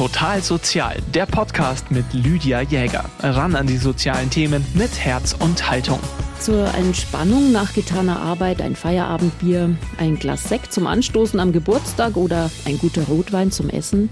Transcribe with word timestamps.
Total 0.00 0.42
Sozial, 0.42 0.96
der 1.12 1.26
Podcast 1.26 1.90
mit 1.90 2.06
Lydia 2.14 2.62
Jäger. 2.62 3.04
Ran 3.18 3.54
an 3.54 3.66
die 3.66 3.76
sozialen 3.76 4.30
Themen 4.30 4.64
mit 4.72 4.98
Herz 4.98 5.36
und 5.38 5.70
Haltung. 5.70 5.98
Zur 6.38 6.72
Entspannung 6.72 7.52
nach 7.52 7.74
getaner 7.74 8.18
Arbeit 8.18 8.62
ein 8.62 8.76
Feierabendbier, 8.76 9.76
ein 9.98 10.18
Glas 10.18 10.44
Sekt 10.44 10.72
zum 10.72 10.86
Anstoßen 10.86 11.38
am 11.38 11.52
Geburtstag 11.52 12.16
oder 12.16 12.50
ein 12.64 12.78
guter 12.78 13.02
Rotwein 13.02 13.52
zum 13.52 13.68
Essen. 13.68 14.08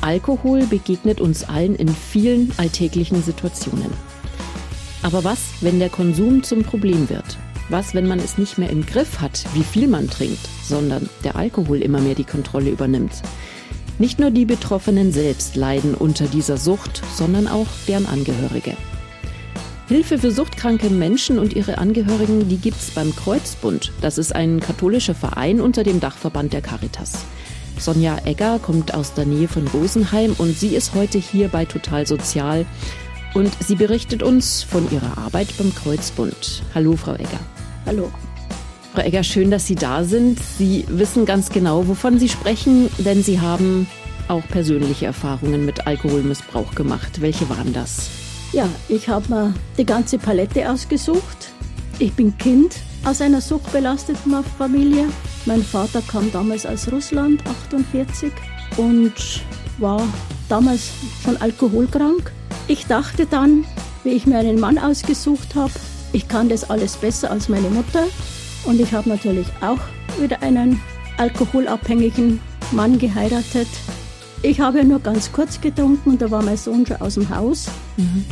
Alkohol 0.00 0.64
begegnet 0.66 1.20
uns 1.20 1.42
allen 1.42 1.74
in 1.74 1.88
vielen 1.88 2.52
alltäglichen 2.56 3.20
Situationen. 3.20 3.92
Aber 5.02 5.24
was, 5.24 5.40
wenn 5.60 5.80
der 5.80 5.90
Konsum 5.90 6.44
zum 6.44 6.62
Problem 6.62 7.10
wird? 7.10 7.36
Was, 7.68 7.94
wenn 7.94 8.06
man 8.06 8.20
es 8.20 8.38
nicht 8.38 8.58
mehr 8.58 8.70
im 8.70 8.86
Griff 8.86 9.20
hat, 9.20 9.44
wie 9.54 9.64
viel 9.64 9.88
man 9.88 10.08
trinkt, 10.08 10.48
sondern 10.62 11.10
der 11.24 11.34
Alkohol 11.34 11.82
immer 11.82 12.00
mehr 12.00 12.14
die 12.14 12.22
Kontrolle 12.22 12.70
übernimmt? 12.70 13.22
Nicht 14.00 14.18
nur 14.18 14.30
die 14.30 14.46
Betroffenen 14.46 15.12
selbst 15.12 15.56
leiden 15.56 15.94
unter 15.94 16.24
dieser 16.26 16.56
Sucht, 16.56 17.02
sondern 17.14 17.46
auch 17.46 17.66
deren 17.86 18.06
Angehörige. 18.06 18.74
Hilfe 19.88 20.16
für 20.16 20.30
suchtkranke 20.30 20.88
Menschen 20.88 21.38
und 21.38 21.52
ihre 21.52 21.76
Angehörigen, 21.76 22.48
die 22.48 22.56
gibt's 22.56 22.92
beim 22.92 23.14
Kreuzbund. 23.14 23.92
Das 24.00 24.16
ist 24.16 24.34
ein 24.34 24.58
katholischer 24.58 25.14
Verein 25.14 25.60
unter 25.60 25.84
dem 25.84 26.00
Dachverband 26.00 26.54
der 26.54 26.62
Caritas. 26.62 27.26
Sonja 27.78 28.16
Egger 28.24 28.58
kommt 28.58 28.94
aus 28.94 29.12
der 29.12 29.26
Nähe 29.26 29.48
von 29.48 29.68
Rosenheim 29.68 30.34
und 30.38 30.56
sie 30.58 30.74
ist 30.76 30.94
heute 30.94 31.18
hier 31.18 31.48
bei 31.48 31.66
Total 31.66 32.06
Sozial 32.06 32.64
und 33.34 33.50
sie 33.62 33.74
berichtet 33.74 34.22
uns 34.22 34.62
von 34.62 34.90
ihrer 34.90 35.18
Arbeit 35.18 35.48
beim 35.58 35.74
Kreuzbund. 35.74 36.62
Hallo, 36.74 36.96
Frau 36.96 37.16
Egger. 37.16 37.40
Hallo. 37.84 38.10
Frau 38.92 39.02
Egger, 39.02 39.22
schön, 39.22 39.52
dass 39.52 39.66
Sie 39.66 39.76
da 39.76 40.02
sind. 40.02 40.40
Sie 40.40 40.84
wissen 40.88 41.24
ganz 41.24 41.50
genau, 41.50 41.86
wovon 41.86 42.18
Sie 42.18 42.28
sprechen, 42.28 42.90
denn 42.98 43.22
Sie 43.22 43.40
haben 43.40 43.86
auch 44.26 44.42
persönliche 44.48 45.06
Erfahrungen 45.06 45.64
mit 45.64 45.86
Alkoholmissbrauch 45.86 46.74
gemacht. 46.74 47.20
Welche 47.20 47.48
waren 47.48 47.72
das? 47.72 48.10
Ja, 48.52 48.68
ich 48.88 49.08
habe 49.08 49.32
mir 49.32 49.54
die 49.78 49.86
ganze 49.86 50.18
Palette 50.18 50.68
ausgesucht. 50.68 51.50
Ich 52.00 52.12
bin 52.14 52.36
Kind 52.38 52.76
aus 53.04 53.20
einer 53.20 53.40
suchtbelasteten 53.40 54.34
Familie. 54.58 55.06
Mein 55.46 55.62
Vater 55.62 56.02
kam 56.02 56.32
damals 56.32 56.66
aus 56.66 56.90
Russland, 56.90 57.44
48, 57.46 58.32
und 58.76 59.14
war 59.78 60.02
damals 60.48 60.90
schon 61.22 61.36
alkoholkrank. 61.36 62.32
Ich 62.66 62.86
dachte 62.86 63.26
dann, 63.26 63.64
wie 64.02 64.10
ich 64.10 64.26
mir 64.26 64.38
einen 64.38 64.58
Mann 64.58 64.78
ausgesucht 64.78 65.54
habe, 65.54 65.72
ich 66.12 66.26
kann 66.26 66.48
das 66.48 66.68
alles 66.68 66.96
besser 66.96 67.30
als 67.30 67.48
meine 67.48 67.70
Mutter. 67.70 68.04
Und 68.64 68.80
ich 68.80 68.92
habe 68.92 69.08
natürlich 69.08 69.46
auch 69.60 69.78
wieder 70.20 70.42
einen 70.42 70.80
alkoholabhängigen 71.16 72.40
Mann 72.72 72.98
geheiratet. 72.98 73.68
Ich 74.42 74.60
habe 74.60 74.84
nur 74.84 75.00
ganz 75.00 75.30
kurz 75.32 75.60
getrunken 75.60 76.10
und 76.10 76.22
da 76.22 76.30
war 76.30 76.42
mein 76.42 76.56
Sohn 76.56 76.86
schon 76.86 76.96
aus 76.96 77.14
dem 77.14 77.28
Haus. 77.28 77.68
Mhm. 77.96 78.24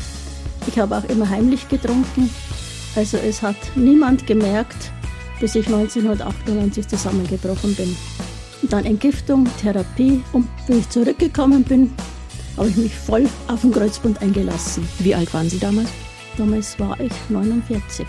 Ich 0.66 0.78
habe 0.78 0.96
auch 0.96 1.04
immer 1.04 1.28
heimlich 1.28 1.68
getrunken. 1.68 2.30
Also 2.96 3.16
es 3.18 3.42
hat 3.42 3.56
niemand 3.74 4.26
gemerkt, 4.26 4.90
bis 5.40 5.54
ich 5.54 5.66
1998 5.66 6.88
zusammengebrochen 6.88 7.74
bin. 7.74 7.96
Und 8.62 8.72
dann 8.72 8.84
Entgiftung, 8.84 9.46
Therapie 9.60 10.22
und 10.32 10.48
wie 10.66 10.78
ich 10.78 10.88
zurückgekommen 10.88 11.62
bin, 11.62 11.92
habe 12.56 12.68
ich 12.68 12.76
mich 12.76 12.94
voll 12.94 13.28
auf 13.46 13.60
den 13.60 13.70
Kreuzbund 13.70 14.20
eingelassen. 14.20 14.86
Wie 14.98 15.14
alt 15.14 15.32
waren 15.32 15.48
Sie 15.48 15.58
damals? 15.58 15.90
Damals 16.36 16.78
war 16.78 16.98
ich 17.00 17.12
49. 17.28 18.06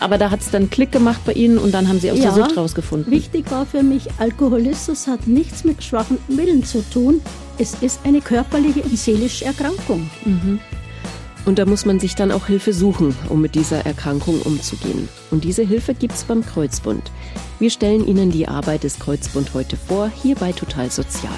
Aber 0.00 0.16
da 0.16 0.30
hat 0.30 0.40
es 0.40 0.50
dann 0.50 0.70
Klick 0.70 0.92
gemacht 0.92 1.20
bei 1.26 1.32
Ihnen 1.32 1.58
und 1.58 1.72
dann 1.74 1.88
haben 1.88 1.98
Sie 1.98 2.10
aus 2.10 2.18
ja, 2.18 2.32
der 2.32 2.44
Sucht 2.44 2.56
rausgefunden. 2.56 3.12
Wichtig 3.12 3.50
war 3.50 3.66
für 3.66 3.82
mich, 3.82 4.08
Alkoholismus 4.18 5.08
hat 5.08 5.26
nichts 5.26 5.64
mit 5.64 5.82
schwachem 5.82 6.18
Willen 6.28 6.64
zu 6.64 6.88
tun. 6.88 7.20
Es 7.58 7.74
ist 7.74 8.00
eine 8.04 8.20
körperliche 8.20 8.82
und 8.82 8.96
seelische 8.96 9.44
Erkrankung. 9.44 10.08
Mhm. 10.24 10.60
Und 11.44 11.58
da 11.58 11.66
muss 11.66 11.84
man 11.84 11.98
sich 11.98 12.14
dann 12.14 12.30
auch 12.30 12.46
Hilfe 12.46 12.72
suchen, 12.72 13.16
um 13.28 13.40
mit 13.40 13.54
dieser 13.54 13.86
Erkrankung 13.86 14.40
umzugehen. 14.42 15.08
Und 15.30 15.44
diese 15.44 15.62
Hilfe 15.62 15.94
gibt 15.94 16.14
es 16.14 16.24
beim 16.24 16.44
Kreuzbund. 16.44 17.10
Wir 17.58 17.70
stellen 17.70 18.06
Ihnen 18.06 18.30
die 18.30 18.46
Arbeit 18.46 18.84
des 18.84 18.98
Kreuzbund 18.98 19.54
heute 19.54 19.76
vor, 19.76 20.12
hier 20.22 20.36
bei 20.36 20.52
Total 20.52 20.90
Sozial. 20.90 21.32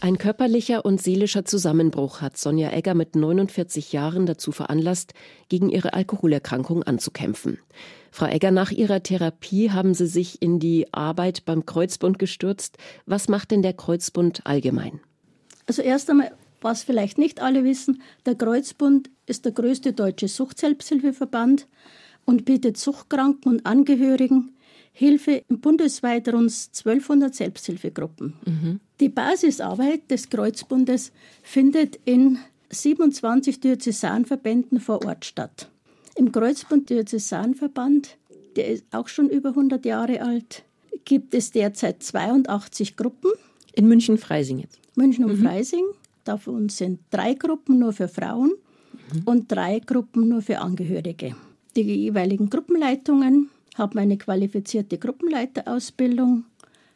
Ein 0.00 0.16
körperlicher 0.16 0.84
und 0.84 1.02
seelischer 1.02 1.44
Zusammenbruch 1.44 2.20
hat 2.20 2.36
Sonja 2.36 2.70
Egger 2.70 2.94
mit 2.94 3.16
49 3.16 3.92
Jahren 3.92 4.26
dazu 4.26 4.52
veranlasst, 4.52 5.12
gegen 5.48 5.70
ihre 5.70 5.92
Alkoholerkrankung 5.92 6.84
anzukämpfen. 6.84 7.58
Frau 8.12 8.26
Egger, 8.26 8.52
nach 8.52 8.70
Ihrer 8.70 9.02
Therapie 9.02 9.72
haben 9.72 9.94
Sie 9.94 10.06
sich 10.06 10.40
in 10.40 10.60
die 10.60 10.86
Arbeit 10.94 11.44
beim 11.44 11.66
Kreuzbund 11.66 12.20
gestürzt. 12.20 12.78
Was 13.06 13.28
macht 13.28 13.50
denn 13.50 13.62
der 13.62 13.72
Kreuzbund 13.72 14.46
allgemein? 14.46 15.00
Also 15.66 15.82
erst 15.82 16.08
einmal, 16.10 16.30
was 16.60 16.84
vielleicht 16.84 17.18
nicht 17.18 17.42
alle 17.42 17.64
wissen, 17.64 18.00
der 18.24 18.36
Kreuzbund 18.36 19.10
ist 19.26 19.46
der 19.46 19.52
größte 19.52 19.94
deutsche 19.94 20.28
Suchtselbsthilfeverband 20.28 21.66
und 22.24 22.44
bietet 22.44 22.76
Suchtkranken 22.76 23.50
und 23.50 23.66
Angehörigen 23.66 24.54
Hilfe 24.98 25.44
bundesweit 25.48 26.26
rund 26.26 26.50
1200 26.50 27.32
Selbsthilfegruppen. 27.32 28.34
Mhm. 28.44 28.80
Die 28.98 29.08
Basisarbeit 29.08 30.10
des 30.10 30.28
Kreuzbundes 30.28 31.12
findet 31.44 32.00
in 32.04 32.38
27 32.70 33.60
Diözesanverbänden 33.60 34.80
vor 34.80 35.06
Ort 35.06 35.24
statt. 35.24 35.70
Im 36.16 36.32
Kreuzbund 36.32 36.90
Diözesanverband, 36.90 38.16
der 38.56 38.66
ist 38.66 38.86
auch 38.90 39.06
schon 39.06 39.30
über 39.30 39.50
100 39.50 39.86
Jahre 39.86 40.20
alt, 40.20 40.64
gibt 41.04 41.32
es 41.32 41.52
derzeit 41.52 42.02
82 42.02 42.96
Gruppen. 42.96 43.30
In 43.76 43.86
München-Freising 43.86 44.58
jetzt? 44.58 44.80
München 44.96 45.26
und 45.26 45.38
mhm. 45.38 45.44
Freising. 45.44 45.84
Davon 46.24 46.70
sind 46.70 46.98
drei 47.12 47.34
Gruppen 47.34 47.78
nur 47.78 47.92
für 47.92 48.08
Frauen 48.08 48.50
mhm. 49.14 49.22
und 49.26 49.52
drei 49.52 49.78
Gruppen 49.78 50.28
nur 50.28 50.42
für 50.42 50.58
Angehörige. 50.58 51.36
Die 51.76 51.82
jeweiligen 51.82 52.50
Gruppenleitungen 52.50 53.50
haben 53.78 53.98
eine 53.98 54.18
qualifizierte 54.18 54.98
Gruppenleiterausbildung, 54.98 56.44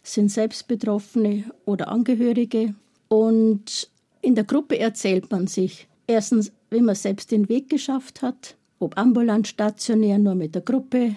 sind 0.03 0.31
selbst 0.31 0.69
Betroffene 0.69 1.45
oder 1.65 1.89
Angehörige. 1.89 2.75
Und 3.09 3.89
in 4.21 4.35
der 4.35 4.45
Gruppe 4.45 4.79
erzählt 4.79 5.31
man 5.31 5.47
sich 5.47 5.87
erstens, 6.07 6.53
wie 6.71 6.81
man 6.81 6.95
selbst 6.95 7.31
den 7.31 7.49
Weg 7.49 7.69
geschafft 7.69 8.23
hat, 8.23 8.57
ob 8.79 8.99
ambulant, 8.99 9.47
stationär, 9.47 10.19
nur 10.19 10.35
mit 10.35 10.55
der 10.55 10.63
Gruppe. 10.63 11.17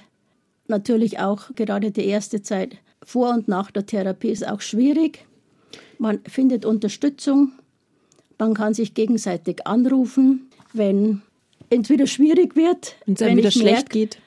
Natürlich 0.67 1.19
auch 1.19 1.53
gerade 1.55 1.91
die 1.91 2.05
erste 2.05 2.41
Zeit 2.41 2.77
vor 3.03 3.33
und 3.33 3.47
nach 3.47 3.71
der 3.71 3.85
Therapie 3.85 4.29
ist 4.29 4.47
auch 4.47 4.61
schwierig. 4.61 5.25
Man 5.97 6.19
findet 6.27 6.65
Unterstützung, 6.65 7.53
man 8.37 8.53
kann 8.53 8.73
sich 8.73 8.93
gegenseitig 8.93 9.65
anrufen, 9.65 10.49
wenn 10.73 11.21
entweder 11.69 12.07
schwierig 12.07 12.55
wird, 12.55 12.95
wenn 13.05 13.15
es 13.15 13.21
einem 13.21 13.37
wieder 13.37 13.51
schlecht 13.51 13.75
merke, 13.75 13.89
geht. 13.89 14.19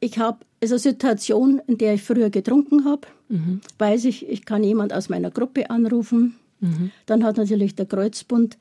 Ich 0.00 0.18
habe 0.18 0.38
also 0.64 0.78
Situation, 0.78 1.60
in 1.66 1.76
der 1.76 1.94
ich 1.94 2.02
früher 2.02 2.30
getrunken 2.30 2.86
habe, 2.86 3.06
mhm. 3.28 3.60
weiß 3.78 4.06
ich, 4.06 4.26
ich 4.28 4.46
kann 4.46 4.64
jemand 4.64 4.94
aus 4.94 5.10
meiner 5.10 5.30
Gruppe 5.30 5.68
anrufen. 5.68 6.36
Mhm. 6.60 6.90
Dann 7.04 7.22
hat 7.22 7.36
natürlich 7.36 7.74
der 7.74 7.84
Kreuzbund 7.84 8.56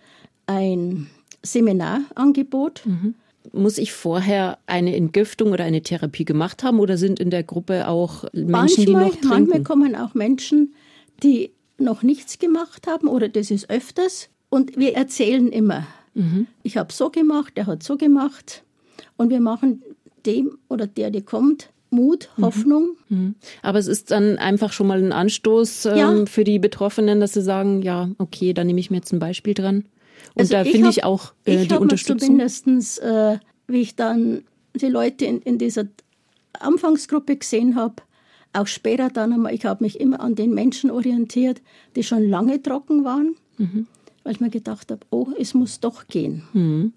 ein 0.46 1.08
Seminarangebot. 1.44 2.84
Mhm. 2.86 3.16
Muss 3.54 3.78
ich 3.78 3.94
vorher 3.94 4.58
eine 4.66 4.96
Entgiftung 4.96 5.52
oder 5.54 5.64
eine 5.64 5.82
Therapie 5.82 6.26
gemacht 6.26 6.64
haben 6.64 6.80
oder 6.80 6.98
sind 6.98 7.20
in 7.20 7.30
der 7.30 7.44
Gruppe 7.44 7.88
auch 7.88 8.24
Menschen, 8.34 8.52
manchmal, 8.52 8.86
die 8.86 8.94
noch 8.94 9.12
trinken? 9.12 9.28
Manchmal 9.28 9.64
kommen 9.64 9.96
auch 9.96 10.14
Menschen, 10.14 10.74
die 11.24 11.52
noch 11.78 12.04
nichts 12.04 12.40
gemacht 12.40 12.86
haben 12.86 13.08
oder 13.08 13.30
das 13.30 13.50
ist 13.50 13.70
öfters 13.70 14.30
und 14.50 14.78
wir 14.78 14.96
erzählen 14.96 15.50
immer. 15.50 15.88
Mhm. 16.14 16.48
Ich 16.64 16.76
habe 16.76 16.92
so 16.92 17.10
gemacht, 17.10 17.54
er 17.56 17.68
hat 17.68 17.84
so 17.84 17.98
gemacht 17.98 18.64
und 19.16 19.30
wir 19.30 19.40
machen 19.40 19.84
dem 20.26 20.58
oder 20.70 20.88
der, 20.88 21.12
der 21.12 21.22
kommt, 21.22 21.70
Mut, 21.94 22.30
mhm. 22.38 22.46
Hoffnung. 22.46 22.90
Mhm. 23.10 23.36
Aber 23.62 23.80
es 23.80 23.88
ist 23.88 24.12
dann 24.12 24.38
einfach 24.38 24.74
schon 24.74 24.88
mal 24.88 25.02
ein 25.02 25.12
Anstoß 25.12 25.86
ähm, 25.86 25.98
ja. 25.98 26.26
für 26.26 26.44
die 26.44 26.60
Betroffenen, 26.60 27.20
dass 27.20 27.34
sie 27.34 27.42
sagen, 27.42 27.82
ja, 27.82 28.10
okay, 28.18 28.54
da 28.54 28.64
nehme 28.64 28.80
ich 28.80 28.92
mir 28.92 28.98
jetzt 28.98 29.14
ein 29.14 29.20
Beispiel 29.20 29.54
dran. 29.54 29.86
Und 30.36 30.42
also 30.42 30.54
da 30.54 30.64
finde 30.64 30.90
ich 30.90 31.04
auch 31.04 31.34
äh, 31.46 31.62
ich 31.62 31.68
die 31.68 31.76
Unterstützung. 31.76 32.28
Zumindest, 32.28 33.02
äh, 33.02 33.38
wie 33.68 33.82
ich 33.82 33.96
dann 33.96 34.44
die 34.76 34.88
Leute 34.88 35.26
in, 35.26 35.40
in 35.42 35.58
dieser 35.58 35.86
Anfangsgruppe 36.60 37.36
gesehen 37.38 37.76
habe, 37.76 37.96
auch 38.54 38.68
später 38.68 39.10
dann 39.10 39.34
einmal, 39.34 39.54
ich 39.54 39.66
habe 39.66 39.84
mich 39.84 40.00
immer 40.00 40.20
an 40.20 40.36
den 40.36 40.54
Menschen 40.54 40.92
orientiert, 40.92 41.62
die 41.96 42.04
schon 42.04 42.28
lange 42.30 42.62
trocken 42.62 43.04
waren, 43.04 43.36
mhm. 43.58 43.88
weil 44.24 44.34
ich 44.34 44.40
mir 44.40 44.50
gedacht 44.50 44.92
habe, 44.92 45.02
oh, 45.10 45.28
es 45.40 45.54
muss 45.54 45.80
doch 45.80 46.08
gehen. 46.08 46.44
Mhm. 46.54 46.94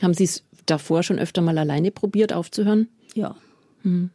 Haben 0.00 0.14
Sie 0.14 0.24
es 0.24 0.44
davor 0.66 1.02
schon 1.02 1.18
öfter 1.18 1.42
mal 1.42 1.58
alleine 1.58 1.90
probiert 1.90 2.32
aufzuhören? 2.32 2.88
Ja. 3.14 3.34
Hm. 3.82 4.10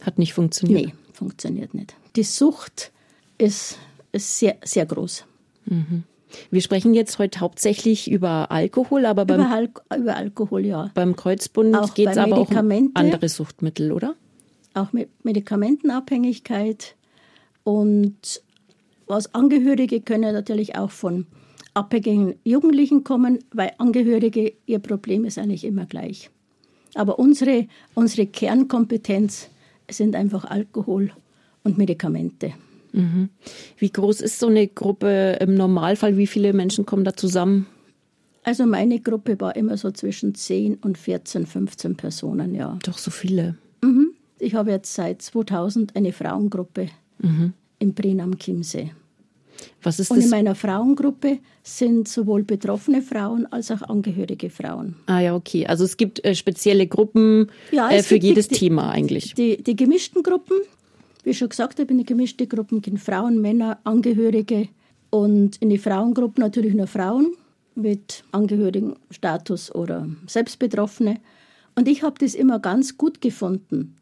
Hat 0.00 0.18
nicht 0.18 0.34
funktioniert? 0.34 0.86
Nee, 0.86 0.94
funktioniert 1.12 1.74
nicht. 1.74 1.94
Die 2.16 2.22
Sucht 2.22 2.92
ist, 3.38 3.78
ist 4.12 4.38
sehr, 4.38 4.56
sehr 4.64 4.86
groß. 4.86 5.24
Mhm. 5.66 6.04
Wir 6.50 6.60
sprechen 6.60 6.94
jetzt 6.94 7.18
heute 7.18 7.40
hauptsächlich 7.40 8.10
über 8.10 8.50
Alkohol, 8.50 9.06
aber 9.06 9.24
beim, 9.24 9.40
über, 9.40 9.50
Al 9.50 9.70
über 9.96 10.16
Alkohol, 10.16 10.66
ja. 10.66 10.90
beim 10.94 11.14
Kreuzbund 11.14 11.94
geht 11.94 12.08
es 12.08 12.18
aber 12.18 12.38
auch 12.38 12.50
um 12.50 12.90
andere 12.94 13.28
Suchtmittel, 13.28 13.92
oder? 13.92 14.14
Auch 14.74 14.92
mit 14.92 15.08
Medikamentenabhängigkeit 15.24 16.96
Und 17.62 18.42
was 19.06 19.34
Angehörige 19.34 20.00
können 20.00 20.34
natürlich 20.34 20.76
auch 20.76 20.90
von 20.90 21.26
abhängigen 21.74 22.34
Jugendlichen 22.44 23.04
kommen, 23.04 23.40
weil 23.52 23.72
Angehörige, 23.78 24.54
ihr 24.66 24.78
Problem 24.78 25.24
ist 25.24 25.38
eigentlich 25.38 25.64
immer 25.64 25.86
gleich. 25.86 26.30
Aber 26.94 27.18
unsere, 27.18 27.66
unsere 27.94 28.26
Kernkompetenz 28.26 29.48
sind 29.90 30.14
einfach 30.14 30.44
Alkohol 30.44 31.10
und 31.62 31.78
Medikamente. 31.78 32.52
Mhm. 32.92 33.30
Wie 33.78 33.90
groß 33.90 34.20
ist 34.20 34.38
so 34.38 34.46
eine 34.46 34.68
Gruppe 34.68 35.38
im 35.40 35.54
Normalfall? 35.54 36.16
Wie 36.16 36.26
viele 36.26 36.52
Menschen 36.52 36.86
kommen 36.86 37.04
da 37.04 37.14
zusammen? 37.14 37.66
Also 38.44 38.66
meine 38.66 39.00
Gruppe 39.00 39.40
war 39.40 39.56
immer 39.56 39.76
so 39.76 39.90
zwischen 39.90 40.34
10 40.34 40.76
und 40.76 40.98
14, 40.98 41.46
15 41.46 41.96
Personen, 41.96 42.54
ja. 42.54 42.78
Doch 42.84 42.98
so 42.98 43.10
viele. 43.10 43.56
Mhm. 43.82 44.12
Ich 44.38 44.54
habe 44.54 44.70
jetzt 44.70 44.94
seit 44.94 45.22
2000 45.22 45.96
eine 45.96 46.12
Frauengruppe 46.12 46.88
mhm. 47.18 47.54
in 47.78 47.94
Brin 47.94 48.20
am 48.20 48.38
Chiemsee. 48.38 48.92
Was 49.82 50.00
ist 50.00 50.10
und 50.10 50.18
das? 50.18 50.24
in 50.24 50.30
meiner 50.30 50.54
Frauengruppe 50.54 51.38
sind 51.62 52.08
sowohl 52.08 52.42
betroffene 52.42 53.02
Frauen 53.02 53.46
als 53.46 53.70
auch 53.70 53.82
angehörige 53.82 54.50
Frauen. 54.50 54.96
Ah 55.06 55.20
ja, 55.20 55.34
okay. 55.34 55.66
Also 55.66 55.84
es 55.84 55.96
gibt 55.96 56.24
äh, 56.24 56.34
spezielle 56.34 56.86
Gruppen 56.86 57.50
ja, 57.70 57.90
äh, 57.90 58.02
für 58.02 58.16
jedes 58.16 58.48
die, 58.48 58.54
Thema 58.54 58.90
eigentlich. 58.90 59.34
Die, 59.34 59.62
die, 59.62 59.76
gemischten 59.76 60.22
Gruppen, 60.22 60.56
wie 61.22 61.30
ich 61.30 61.38
schon 61.38 61.48
gesagt 61.48 61.78
habe, 61.78 61.90
in 61.90 61.98
die 61.98 62.04
gemischten 62.04 62.48
Gruppen 62.48 62.80
gehen 62.80 62.98
Frauen, 62.98 63.40
Männer, 63.40 63.78
Angehörige 63.84 64.68
und 65.10 65.56
in 65.56 65.70
die 65.70 65.78
Frauengruppen 65.78 66.42
natürlich 66.42 66.74
nur 66.74 66.86
Frauen 66.86 67.34
mit 67.74 68.24
Angehörigenstatus 68.32 69.74
oder 69.74 70.08
Selbstbetroffene. 70.26 71.20
Und 71.74 71.88
ich 71.88 72.02
habe 72.02 72.16
das 72.18 72.34
immer 72.34 72.58
ganz 72.58 72.96
gut 72.96 73.20
gefunden, 73.20 73.96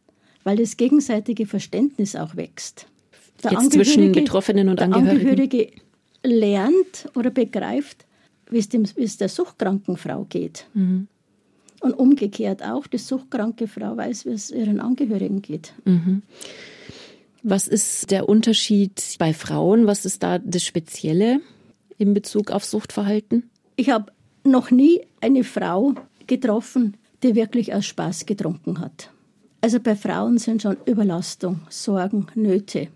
weil 0.45 0.57
das 0.57 0.77
gegenseitige 0.77 1.47
Verständnis 1.47 2.17
auch 2.17 2.37
wächst. 2.37 2.87
Der 3.45 3.53
Jetzt 3.53 3.73
zwischen 3.73 4.13
Betroffenen 4.13 4.69
und 4.69 4.81
Angehörigen? 4.81 5.21
Der 5.21 5.31
Angehörige 5.31 5.73
lernt 6.23 7.09
oder 7.15 7.31
begreift, 7.31 8.07
wie 8.51 8.59
es, 8.59 8.69
dem, 8.69 8.85
wie 8.97 9.03
es 9.03 9.17
der 9.17 9.29
suchtkranken 9.29 9.97
Frau 9.97 10.27
geht. 10.29 10.67
Mhm. 10.75 11.09
Und 11.81 11.95
umgekehrt 11.95 12.63
auch, 12.63 12.87
die 12.87 12.99
suchtkranke 12.99 13.67
Frau 13.67 13.97
weiß, 13.97 14.27
wie 14.27 14.31
es 14.31 14.51
ihren 14.53 14.79
Angehörigen 14.79 15.43
geht. 15.43 15.73
Mhm. 15.85 16.23
Was 17.43 17.67
ist 17.67 18.13
der 18.13 18.29
Unterschied 18.29 19.17
bei 19.19 19.35
Frauen? 19.35 19.89
Was 19.89 20.05
ist 20.05 20.23
da 20.23 20.39
das 20.39 20.63
Spezielle 20.63 21.41
in 21.99 22.15
Bezug 22.15 22.53
auf 22.53 22.65
Suchtverhalten? 22.65 23.51
Ich 23.75 23.91
habe 23.91 24.13
noch 24.45 24.71
nie 24.71 25.01
eine 25.21 25.43
Frau 25.43 25.95
getroffen, 26.29 26.97
die 27.25 27.35
wirklich 27.35 27.75
aus 27.75 27.87
Spaß 27.87 28.27
getrunken 28.27 28.79
hat. 28.79 29.11
Also 29.61 29.81
bei 29.81 29.97
Frauen 29.97 30.39
sind 30.39 30.63
schon 30.63 30.77
Überlastung, 30.87 31.63
Sorgen, 31.69 32.27
Nöte. 32.35 32.89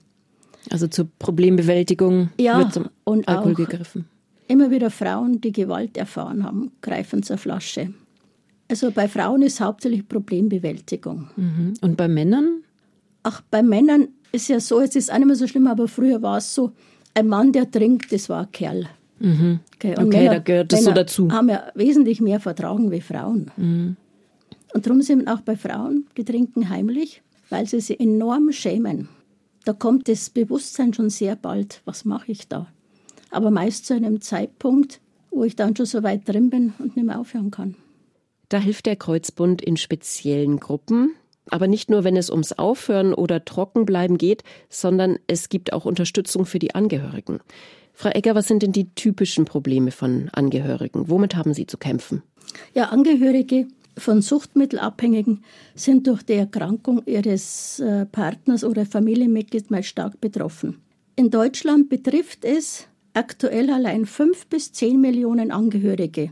Also 0.70 0.86
zur 0.88 1.08
Problembewältigung 1.18 2.30
ja, 2.38 2.58
wird 2.58 2.72
zum 2.72 2.88
und 3.04 3.28
Alkohol 3.28 3.54
gegriffen. 3.54 4.06
Immer 4.48 4.70
wieder 4.70 4.90
Frauen, 4.90 5.40
die 5.40 5.52
Gewalt 5.52 5.96
erfahren 5.96 6.44
haben, 6.44 6.72
greifen 6.80 7.22
zur 7.22 7.38
Flasche. 7.38 7.92
Also 8.68 8.90
bei 8.90 9.08
Frauen 9.08 9.42
ist 9.42 9.60
hauptsächlich 9.60 10.08
Problembewältigung. 10.08 11.28
Mhm. 11.36 11.74
Und 11.80 11.96
bei 11.96 12.08
Männern? 12.08 12.62
Ach, 13.22 13.42
bei 13.50 13.62
Männern 13.62 14.08
ist 14.32 14.48
ja 14.48 14.60
so, 14.60 14.80
es 14.80 14.94
ist 14.96 15.12
auch 15.12 15.18
nicht 15.18 15.26
mehr 15.26 15.36
so 15.36 15.46
schlimm, 15.46 15.66
aber 15.66 15.88
früher 15.88 16.22
war 16.22 16.38
es 16.38 16.54
so, 16.54 16.72
ein 17.14 17.28
Mann, 17.28 17.52
der 17.52 17.70
trinkt, 17.70 18.12
das 18.12 18.28
war 18.28 18.42
ein 18.42 18.52
Kerl. 18.52 18.88
Mhm. 19.18 19.60
Okay, 19.76 19.94
okay 19.96 20.04
Männer, 20.04 20.30
da 20.34 20.38
gehört 20.40 20.72
das 20.72 20.80
Männer 20.80 20.90
so 20.90 21.00
dazu. 21.00 21.32
haben 21.32 21.48
ja 21.48 21.64
wesentlich 21.74 22.20
mehr 22.20 22.40
Vertragen 22.40 22.90
wie 22.90 23.00
Frauen. 23.00 23.50
Mhm. 23.56 23.96
Und 24.74 24.86
darum 24.86 25.00
sind 25.00 25.26
auch 25.28 25.40
bei 25.40 25.56
Frauen, 25.56 26.06
die 26.16 26.24
trinken 26.24 26.68
heimlich, 26.68 27.22
weil 27.48 27.66
sie 27.66 27.80
sich 27.80 27.98
enorm 27.98 28.52
schämen. 28.52 29.08
Da 29.66 29.72
kommt 29.72 30.06
das 30.06 30.30
Bewusstsein 30.30 30.94
schon 30.94 31.10
sehr 31.10 31.34
bald, 31.34 31.82
was 31.84 32.04
mache 32.04 32.30
ich 32.30 32.46
da? 32.46 32.68
Aber 33.32 33.50
meist 33.50 33.84
zu 33.84 33.94
einem 33.94 34.20
Zeitpunkt, 34.20 35.00
wo 35.32 35.42
ich 35.42 35.56
dann 35.56 35.74
schon 35.74 35.86
so 35.86 36.04
weit 36.04 36.28
drin 36.28 36.50
bin 36.50 36.72
und 36.78 36.94
nicht 36.94 37.04
mehr 37.04 37.18
aufhören 37.18 37.50
kann. 37.50 37.74
Da 38.48 38.58
hilft 38.58 38.86
der 38.86 38.94
Kreuzbund 38.94 39.60
in 39.60 39.76
speziellen 39.76 40.60
Gruppen, 40.60 41.16
aber 41.50 41.66
nicht 41.66 41.90
nur, 41.90 42.04
wenn 42.04 42.16
es 42.16 42.30
ums 42.30 42.52
Aufhören 42.52 43.12
oder 43.12 43.44
Trockenbleiben 43.44 44.18
geht, 44.18 44.44
sondern 44.68 45.18
es 45.26 45.48
gibt 45.48 45.72
auch 45.72 45.84
Unterstützung 45.84 46.46
für 46.46 46.60
die 46.60 46.76
Angehörigen. 46.76 47.40
Frau 47.92 48.10
Egger, 48.10 48.36
was 48.36 48.46
sind 48.46 48.62
denn 48.62 48.70
die 48.70 48.94
typischen 48.94 49.46
Probleme 49.46 49.90
von 49.90 50.28
Angehörigen? 50.32 51.10
Womit 51.10 51.34
haben 51.34 51.54
Sie 51.54 51.66
zu 51.66 51.76
kämpfen? 51.76 52.22
Ja, 52.72 52.90
Angehörige 52.90 53.66
von 53.98 54.22
Suchtmittelabhängigen 54.22 55.42
sind 55.74 56.06
durch 56.06 56.22
die 56.22 56.34
Erkrankung 56.34 57.02
ihres 57.06 57.80
äh, 57.80 58.06
Partners 58.06 58.64
oder 58.64 58.86
Familienmitglieds 58.86 59.70
mal 59.70 59.82
stark 59.82 60.20
betroffen. 60.20 60.82
In 61.16 61.30
Deutschland 61.30 61.88
betrifft 61.88 62.44
es 62.44 62.86
aktuell 63.14 63.70
allein 63.70 64.04
fünf 64.04 64.46
bis 64.46 64.72
zehn 64.72 65.00
Millionen 65.00 65.50
Angehörige, 65.50 66.30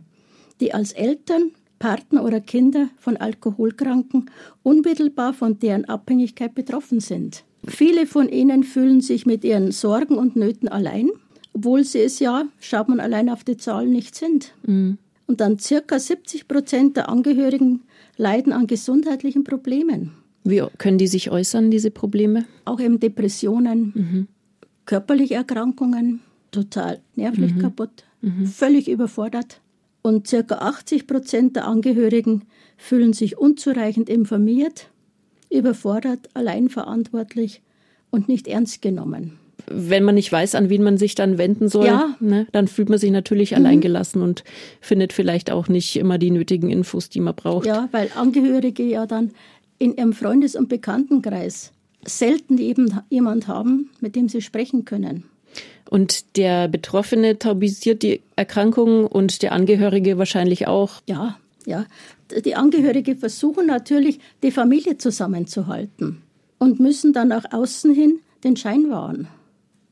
die 0.60 0.74
als 0.74 0.92
Eltern, 0.92 1.52
Partner 1.78 2.24
oder 2.24 2.40
Kinder 2.40 2.88
von 2.98 3.16
Alkoholkranken 3.16 4.30
unmittelbar 4.62 5.32
von 5.32 5.58
deren 5.58 5.86
Abhängigkeit 5.86 6.54
betroffen 6.54 7.00
sind. 7.00 7.44
Viele 7.66 8.06
von 8.06 8.28
ihnen 8.28 8.62
fühlen 8.62 9.00
sich 9.00 9.26
mit 9.26 9.44
ihren 9.44 9.72
Sorgen 9.72 10.16
und 10.16 10.36
Nöten 10.36 10.68
allein, 10.68 11.10
obwohl 11.54 11.84
sie 11.84 12.00
es 12.00 12.18
ja, 12.18 12.44
schaut 12.60 12.88
man 12.88 13.00
allein 13.00 13.30
auf 13.30 13.44
die 13.44 13.56
Zahlen, 13.56 13.90
nicht 13.90 14.14
sind. 14.14 14.52
Mhm. 14.66 14.98
Und 15.26 15.40
dann 15.40 15.58
circa 15.58 15.98
70 15.98 16.48
Prozent 16.48 16.96
der 16.96 17.08
Angehörigen 17.08 17.82
leiden 18.16 18.52
an 18.52 18.66
gesundheitlichen 18.66 19.44
Problemen. 19.44 20.12
Wie 20.44 20.62
können 20.76 20.98
die 20.98 21.06
sich 21.06 21.30
äußern, 21.30 21.70
diese 21.70 21.90
Probleme? 21.90 22.44
Auch 22.66 22.78
eben 22.80 23.00
Depressionen, 23.00 23.92
mhm. 23.94 24.28
körperliche 24.84 25.34
Erkrankungen, 25.34 26.20
total 26.50 27.00
nervlich 27.16 27.54
mhm. 27.54 27.60
kaputt, 27.60 28.04
mhm. 28.20 28.46
völlig 28.46 28.88
überfordert. 28.88 29.62
Und 30.02 30.26
circa 30.26 30.56
80 30.56 31.06
Prozent 31.06 31.56
der 31.56 31.66
Angehörigen 31.66 32.42
fühlen 32.76 33.14
sich 33.14 33.38
unzureichend 33.38 34.10
informiert, 34.10 34.90
überfordert, 35.50 36.28
allein 36.34 36.68
verantwortlich 36.68 37.62
und 38.10 38.28
nicht 38.28 38.46
ernst 38.46 38.82
genommen 38.82 39.38
wenn 39.66 40.04
man 40.04 40.14
nicht 40.14 40.30
weiß, 40.30 40.54
an 40.54 40.68
wen 40.68 40.82
man 40.82 40.98
sich 40.98 41.14
dann 41.14 41.38
wenden 41.38 41.68
soll, 41.68 41.86
ja. 41.86 42.16
ne, 42.20 42.46
dann 42.52 42.68
fühlt 42.68 42.88
man 42.88 42.98
sich 42.98 43.10
natürlich 43.10 43.52
mhm. 43.52 43.58
alleingelassen 43.58 44.22
und 44.22 44.44
findet 44.80 45.12
vielleicht 45.12 45.50
auch 45.50 45.68
nicht 45.68 45.96
immer 45.96 46.18
die 46.18 46.30
nötigen 46.30 46.70
Infos, 46.70 47.08
die 47.08 47.20
man 47.20 47.34
braucht. 47.34 47.66
Ja, 47.66 47.88
weil 47.92 48.10
Angehörige 48.14 48.82
ja 48.82 49.06
dann 49.06 49.30
in 49.78 49.96
ihrem 49.96 50.12
Freundes- 50.12 50.56
und 50.56 50.68
Bekanntenkreis 50.68 51.72
selten 52.04 52.58
eben 52.58 53.00
jemand 53.10 53.48
haben, 53.48 53.90
mit 54.00 54.16
dem 54.16 54.28
sie 54.28 54.42
sprechen 54.42 54.84
können. 54.84 55.24
Und 55.90 56.36
der 56.36 56.68
Betroffene 56.68 57.38
taubisiert 57.38 58.02
die 58.02 58.20
Erkrankung 58.36 59.06
und 59.06 59.42
der 59.42 59.52
Angehörige 59.52 60.18
wahrscheinlich 60.18 60.66
auch. 60.66 61.02
Ja, 61.06 61.36
ja. 61.66 61.86
Die 62.44 62.54
Angehörige 62.54 63.16
versuchen 63.16 63.66
natürlich, 63.66 64.18
die 64.42 64.50
Familie 64.50 64.98
zusammenzuhalten 64.98 66.22
und 66.58 66.80
müssen 66.80 67.12
dann 67.12 67.32
auch 67.32 67.44
außen 67.52 67.94
hin 67.94 68.20
den 68.42 68.56
Schein 68.56 68.90
wahren. 68.90 69.28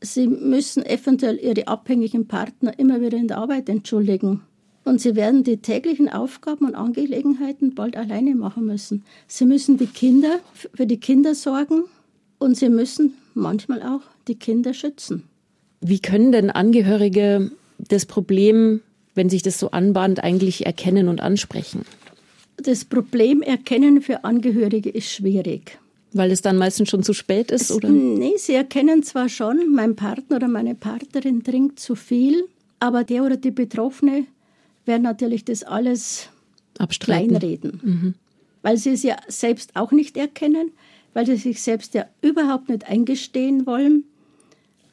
Sie 0.02 0.26
müssen 0.26 0.84
eventuell 0.84 1.38
ihre 1.38 1.68
abhängigen 1.68 2.26
Partner 2.26 2.76
immer 2.78 3.00
wieder 3.00 3.16
in 3.16 3.28
der 3.28 3.38
Arbeit 3.38 3.68
entschuldigen. 3.68 4.42
Und 4.84 5.00
sie 5.00 5.14
werden 5.14 5.44
die 5.44 5.58
täglichen 5.58 6.08
Aufgaben 6.08 6.66
und 6.66 6.74
Angelegenheiten 6.74 7.74
bald 7.74 7.96
alleine 7.96 8.34
machen 8.34 8.66
müssen. 8.66 9.04
Sie 9.28 9.46
müssen 9.46 9.78
die 9.78 9.86
Kinder, 9.86 10.40
für 10.74 10.86
die 10.86 10.98
Kinder 10.98 11.36
sorgen 11.36 11.84
und 12.40 12.56
sie 12.56 12.68
müssen 12.68 13.14
manchmal 13.34 13.80
auch 13.82 14.00
die 14.26 14.34
Kinder 14.34 14.74
schützen. 14.74 15.22
Wie 15.80 16.00
können 16.00 16.32
denn 16.32 16.50
Angehörige 16.50 17.52
das 17.78 18.06
Problem, 18.06 18.80
wenn 19.14 19.30
sich 19.30 19.42
das 19.42 19.58
so 19.60 19.70
anbahnt, 19.70 20.22
eigentlich 20.22 20.66
erkennen 20.66 21.08
und 21.08 21.20
ansprechen? 21.20 21.82
Das 22.56 22.84
Problem 22.84 23.40
erkennen 23.42 24.02
für 24.02 24.24
Angehörige 24.24 24.90
ist 24.90 25.10
schwierig. 25.10 25.78
Weil 26.14 26.30
es 26.30 26.42
dann 26.42 26.58
meistens 26.58 26.90
schon 26.90 27.02
zu 27.02 27.14
spät 27.14 27.50
ist, 27.50 27.70
es, 27.70 27.72
oder? 27.72 27.88
Nee, 27.88 28.34
sie 28.36 28.54
erkennen 28.54 29.02
zwar 29.02 29.28
schon, 29.28 29.72
mein 29.72 29.96
Partner 29.96 30.36
oder 30.36 30.48
meine 30.48 30.74
Partnerin 30.74 31.42
trinkt 31.42 31.80
zu 31.80 31.94
viel, 31.94 32.44
aber 32.80 33.04
der 33.04 33.24
oder 33.24 33.36
die 33.36 33.50
Betroffene 33.50 34.26
werden 34.84 35.02
natürlich 35.02 35.44
das 35.44 35.62
alles 35.62 36.28
kleinreden. 37.00 37.80
Mhm. 37.82 38.14
Weil 38.62 38.76
sie 38.76 38.90
es 38.90 39.02
ja 39.02 39.16
selbst 39.28 39.74
auch 39.74 39.92
nicht 39.92 40.16
erkennen, 40.16 40.72
weil 41.14 41.26
sie 41.26 41.36
sich 41.36 41.62
selbst 41.62 41.94
ja 41.94 42.06
überhaupt 42.20 42.68
nicht 42.68 42.88
eingestehen 42.88 43.66
wollen. 43.66 44.04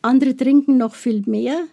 Andere 0.01 0.35
trinken 0.35 0.77
noch 0.77 0.95
viel 0.95 1.23
mehr. 1.25 1.65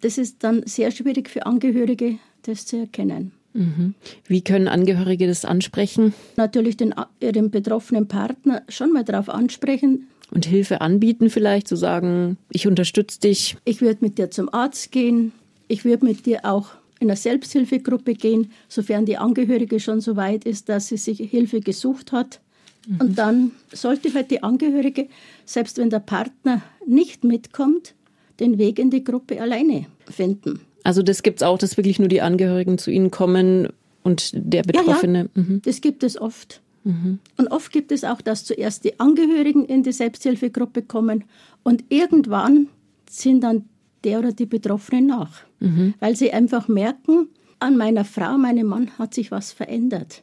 Das 0.00 0.18
ist 0.18 0.42
dann 0.44 0.62
sehr 0.66 0.90
schwierig 0.90 1.28
für 1.28 1.46
Angehörige, 1.46 2.18
das 2.42 2.66
zu 2.66 2.76
erkennen. 2.76 3.32
Mhm. 3.52 3.94
Wie 4.26 4.42
können 4.42 4.68
Angehörige 4.68 5.26
das 5.26 5.44
ansprechen? 5.44 6.14
Natürlich 6.36 6.76
den, 6.76 6.94
ihren 7.20 7.50
betroffenen 7.50 8.08
Partner 8.08 8.62
schon 8.68 8.92
mal 8.92 9.04
darauf 9.04 9.28
ansprechen. 9.28 10.08
Und 10.32 10.46
Hilfe 10.46 10.80
anbieten 10.80 11.28
vielleicht, 11.30 11.66
zu 11.66 11.76
sagen, 11.76 12.36
ich 12.50 12.66
unterstütze 12.68 13.20
dich. 13.20 13.56
Ich 13.64 13.80
würde 13.80 13.98
mit 14.02 14.18
dir 14.18 14.30
zum 14.30 14.52
Arzt 14.52 14.92
gehen. 14.92 15.32
Ich 15.66 15.84
würde 15.84 16.04
mit 16.04 16.26
dir 16.26 16.44
auch 16.44 16.70
in 17.00 17.08
eine 17.08 17.16
Selbsthilfegruppe 17.16 18.14
gehen, 18.14 18.52
sofern 18.68 19.06
die 19.06 19.16
Angehörige 19.16 19.80
schon 19.80 20.00
so 20.00 20.16
weit 20.16 20.44
ist, 20.44 20.68
dass 20.68 20.88
sie 20.88 20.98
sich 20.98 21.18
Hilfe 21.18 21.60
gesucht 21.60 22.12
hat. 22.12 22.40
Mhm. 22.86 23.00
Und 23.00 23.18
dann 23.18 23.50
sollte 23.72 24.12
halt 24.14 24.30
die 24.30 24.42
Angehörige, 24.42 25.08
selbst 25.44 25.78
wenn 25.78 25.90
der 25.90 26.00
Partner 26.00 26.62
nicht 26.86 27.24
mitkommt, 27.24 27.94
den 28.38 28.58
Weg 28.58 28.78
in 28.78 28.90
die 28.90 29.04
Gruppe 29.04 29.40
alleine 29.40 29.86
finden. 30.08 30.60
Also 30.84 31.02
das 31.02 31.22
gibt 31.22 31.40
es 31.40 31.46
auch, 31.46 31.58
dass 31.58 31.76
wirklich 31.76 31.98
nur 31.98 32.08
die 32.08 32.22
Angehörigen 32.22 32.78
zu 32.78 32.90
Ihnen 32.90 33.10
kommen 33.10 33.68
und 34.02 34.30
der 34.34 34.62
Betroffene. 34.62 35.18
Ja, 35.18 35.28
ja. 35.34 35.42
Mhm. 35.42 35.62
Das 35.64 35.80
gibt 35.80 36.02
es 36.02 36.20
oft. 36.20 36.60
Mhm. 36.84 37.18
Und 37.36 37.48
oft 37.48 37.72
gibt 37.72 37.92
es 37.92 38.04
auch, 38.04 38.20
dass 38.20 38.44
zuerst 38.44 38.84
die 38.84 38.98
Angehörigen 38.98 39.64
in 39.66 39.82
die 39.82 39.92
Selbsthilfegruppe 39.92 40.82
kommen 40.82 41.24
und 41.62 41.84
irgendwann 41.90 42.68
sind 43.08 43.44
dann 43.44 43.66
der 44.04 44.20
oder 44.20 44.32
die 44.32 44.46
Betroffenen 44.46 45.06
nach, 45.06 45.42
mhm. 45.58 45.94
weil 46.00 46.16
sie 46.16 46.32
einfach 46.32 46.68
merken, 46.68 47.28
an 47.58 47.76
meiner 47.76 48.06
Frau, 48.06 48.38
meinem 48.38 48.68
Mann 48.68 48.90
hat 48.98 49.12
sich 49.12 49.30
was 49.30 49.52
verändert. 49.52 50.22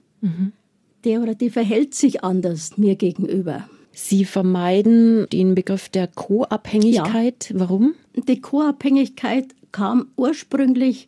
Der 1.03 1.21
oder 1.21 1.35
die 1.35 1.51
verhält 1.51 1.93
sich 1.93 2.23
anders 2.23 2.77
mir 2.77 2.95
gegenüber. 2.95 3.69
Sie 3.91 4.25
vermeiden 4.25 5.27
den 5.31 5.55
Begriff 5.55 5.89
der 5.89 6.07
Co-Abhängigkeit. 6.07 7.51
Ja. 7.51 7.59
Warum? 7.59 7.93
Die 8.15 8.41
Co-Abhängigkeit 8.41 9.53
kam 9.77 10.07
ursprünglich 10.15 11.07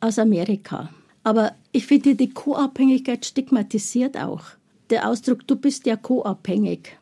aus 0.00 0.18
Amerika. 0.18 0.88
Aber 1.22 1.52
ich 1.72 1.86
finde, 1.86 2.14
die 2.14 2.30
Co-Abhängigkeit 2.30 3.26
stigmatisiert 3.26 4.16
auch. 4.16 4.42
Der 4.88 5.06
Ausdruck, 5.06 5.46
du 5.46 5.54
bist 5.54 5.84
ja 5.84 5.96
co-abhängig. 5.96 6.96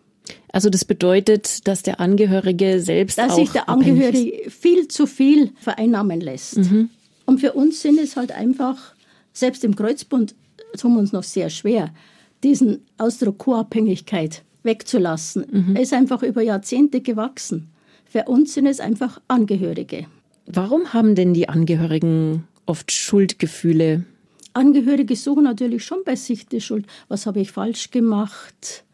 Also 0.50 0.70
das 0.70 0.84
bedeutet, 0.84 1.68
dass 1.68 1.82
der 1.82 2.00
Angehörige 2.00 2.80
selbst 2.80 3.18
dass 3.18 3.32
auch 3.32 3.36
sich 3.36 3.50
der 3.50 3.68
Angehörige 3.68 4.50
viel 4.50 4.88
zu 4.88 5.06
viel 5.06 5.52
vereinnahmen 5.60 6.20
lässt. 6.20 6.56
Mhm. 6.56 6.88
Und 7.26 7.38
für 7.38 7.52
uns 7.52 7.80
sind 7.80 8.00
es 8.00 8.16
halt 8.16 8.32
einfach, 8.32 8.94
selbst 9.32 9.62
im 9.62 9.76
Kreuzbund 9.76 10.34
tun 10.76 10.94
wir 10.94 10.98
uns 10.98 11.12
noch 11.12 11.22
sehr 11.22 11.48
schwer, 11.48 11.94
diesen 12.42 12.80
Ausdruck 12.98 13.38
Co-Abhängigkeit 13.38 14.42
wegzulassen. 14.64 15.46
Mhm. 15.48 15.76
Er 15.76 15.82
ist 15.82 15.92
einfach 15.92 16.24
über 16.24 16.42
Jahrzehnte 16.42 17.02
gewachsen. 17.02 17.68
Für 18.04 18.24
uns 18.24 18.54
sind 18.54 18.66
es 18.66 18.80
einfach 18.80 19.20
Angehörige. 19.28 20.06
Warum 20.46 20.92
haben 20.92 21.14
denn 21.14 21.34
die 21.34 21.48
Angehörigen 21.48 22.44
oft 22.66 22.92
Schuldgefühle? 22.92 24.04
Angehörige 24.52 25.16
suchen 25.16 25.44
natürlich 25.44 25.84
schon 25.84 25.98
bei 26.04 26.16
sich 26.16 26.46
die 26.46 26.60
Schuld. 26.60 26.86
Was 27.08 27.26
habe 27.26 27.40
ich 27.40 27.50
falsch 27.50 27.90
gemacht? 27.90 28.84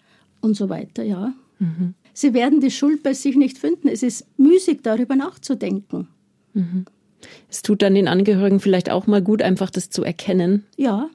Und 0.41 0.55
so 0.55 0.69
weiter, 0.69 1.03
ja. 1.03 1.35
Mhm. 1.59 1.95
Sie 2.15 2.35
werden 2.35 2.61
die 2.61 2.71
Schuld 2.71 3.03
bei 3.03 3.13
sich 3.13 3.37
nicht 3.37 3.59
finden. 3.59 3.89
Es 3.89 4.03
ist 4.03 4.27
müßig, 4.39 4.81
darüber 4.83 5.17
nachzudenken. 5.17 6.09
Mhm. 6.55 6.87
Es 7.51 7.63
tut 7.63 7.83
dann 7.83 7.95
den 7.95 8.09
Angehörigen 8.09 8.61
vielleicht 8.61 8.91
auch 8.91 9.07
mal 9.07 9.23
gut, 9.23 9.43
einfach 9.43 9.71
das 9.71 9.91
zu 9.91 10.03
erkennen. 10.03 10.65
Ja, 10.77 11.11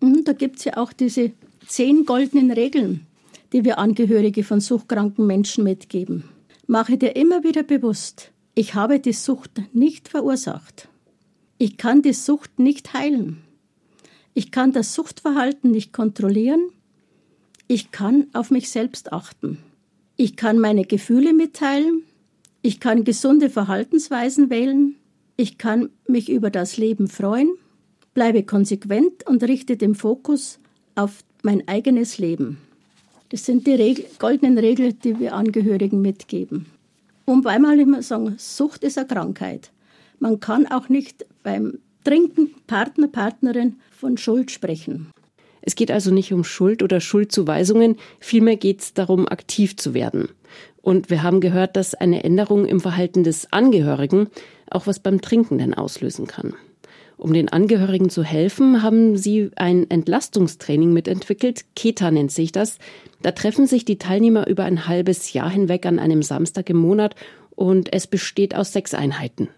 mhm, 0.00 0.24
da 0.24 0.32
gibt 0.32 0.58
es 0.58 0.64
ja 0.64 0.76
auch 0.76 0.92
diese 0.92 1.32
zehn 1.66 2.04
goldenen 2.04 2.50
Regeln, 2.50 3.06
die 3.52 3.64
wir 3.64 3.78
Angehörige 3.78 4.44
von 4.44 4.60
suchtkranken 4.60 5.26
Menschen 5.26 5.64
mitgeben. 5.64 6.24
Mache 6.66 6.96
dir 6.96 7.16
immer 7.16 7.42
wieder 7.44 7.62
bewusst, 7.62 8.30
ich 8.58 8.74
habe 8.74 8.98
die 8.98 9.12
Sucht 9.12 9.62
nicht 9.72 10.08
verursacht. 10.08 10.88
Ich 11.58 11.76
kann 11.76 12.02
die 12.02 12.12
Sucht 12.12 12.58
nicht 12.58 12.92
heilen. 12.92 13.44
Ich 14.34 14.50
kann 14.50 14.72
das 14.72 14.94
Suchtverhalten 14.94 15.70
nicht 15.70 15.92
kontrollieren. 15.92 16.68
Ich 17.68 17.92
kann 17.92 18.26
auf 18.32 18.50
mich 18.50 18.68
selbst 18.68 19.12
achten. 19.12 19.58
Ich 20.16 20.34
kann 20.34 20.58
meine 20.58 20.84
Gefühle 20.84 21.34
mitteilen. 21.34 22.02
Ich 22.60 22.80
kann 22.80 23.04
gesunde 23.04 23.48
Verhaltensweisen 23.48 24.50
wählen. 24.50 24.96
Ich 25.36 25.56
kann 25.56 25.90
mich 26.08 26.28
über 26.28 26.50
das 26.50 26.78
Leben 26.78 27.06
freuen, 27.06 27.52
bleibe 28.12 28.42
konsequent 28.42 29.24
und 29.24 29.44
richte 29.44 29.76
den 29.76 29.94
Fokus 29.94 30.58
auf 30.96 31.22
mein 31.44 31.68
eigenes 31.68 32.18
Leben. 32.18 32.58
Das 33.28 33.44
sind 33.44 33.68
die 33.68 33.74
Regel, 33.74 34.06
goldenen 34.18 34.58
Regeln, 34.58 34.98
die 35.04 35.20
wir 35.20 35.34
Angehörigen 35.34 36.02
mitgeben. 36.02 36.66
Und 37.28 37.46
einmal 37.46 37.78
immer 37.78 38.00
sagen, 38.00 38.36
Sucht 38.38 38.82
ist 38.82 38.96
eine 38.96 39.06
Krankheit. 39.06 39.70
Man 40.18 40.40
kann 40.40 40.66
auch 40.66 40.88
nicht 40.88 41.26
beim 41.42 41.74
Trinken 42.02 42.54
Partner, 42.66 43.06
Partnerin 43.06 43.76
von 43.90 44.16
Schuld 44.16 44.50
sprechen. 44.50 45.10
Es 45.60 45.74
geht 45.74 45.90
also 45.90 46.10
nicht 46.10 46.32
um 46.32 46.42
Schuld 46.42 46.82
oder 46.82 47.02
Schuldzuweisungen, 47.02 47.96
vielmehr 48.18 48.56
geht 48.56 48.80
es 48.80 48.94
darum, 48.94 49.28
aktiv 49.28 49.76
zu 49.76 49.92
werden. 49.92 50.30
Und 50.80 51.10
wir 51.10 51.22
haben 51.22 51.42
gehört, 51.42 51.76
dass 51.76 51.94
eine 51.94 52.24
Änderung 52.24 52.64
im 52.64 52.80
Verhalten 52.80 53.24
des 53.24 53.52
Angehörigen 53.52 54.28
auch 54.70 54.86
was 54.86 54.98
beim 54.98 55.20
Trinken 55.20 55.58
denn 55.58 55.74
auslösen 55.74 56.26
kann. 56.26 56.54
Um 57.18 57.34
den 57.34 57.50
Angehörigen 57.50 58.08
zu 58.08 58.22
helfen, 58.22 58.82
haben 58.82 59.18
sie 59.18 59.50
ein 59.56 59.90
Entlastungstraining 59.90 60.94
mitentwickelt. 60.94 61.66
Keta 61.76 62.10
nennt 62.10 62.32
sich 62.32 62.52
das. 62.52 62.78
Da 63.22 63.32
treffen 63.32 63.66
sich 63.66 63.84
die 63.84 63.98
Teilnehmer 63.98 64.46
über 64.46 64.64
ein 64.64 64.86
halbes 64.86 65.32
Jahr 65.32 65.50
hinweg 65.50 65.86
an 65.86 65.98
einem 65.98 66.22
Samstag 66.22 66.70
im 66.70 66.76
Monat 66.76 67.14
und 67.50 67.92
es 67.92 68.06
besteht 68.06 68.54
aus 68.54 68.72
sechs 68.72 68.94
Einheiten. 68.94 69.48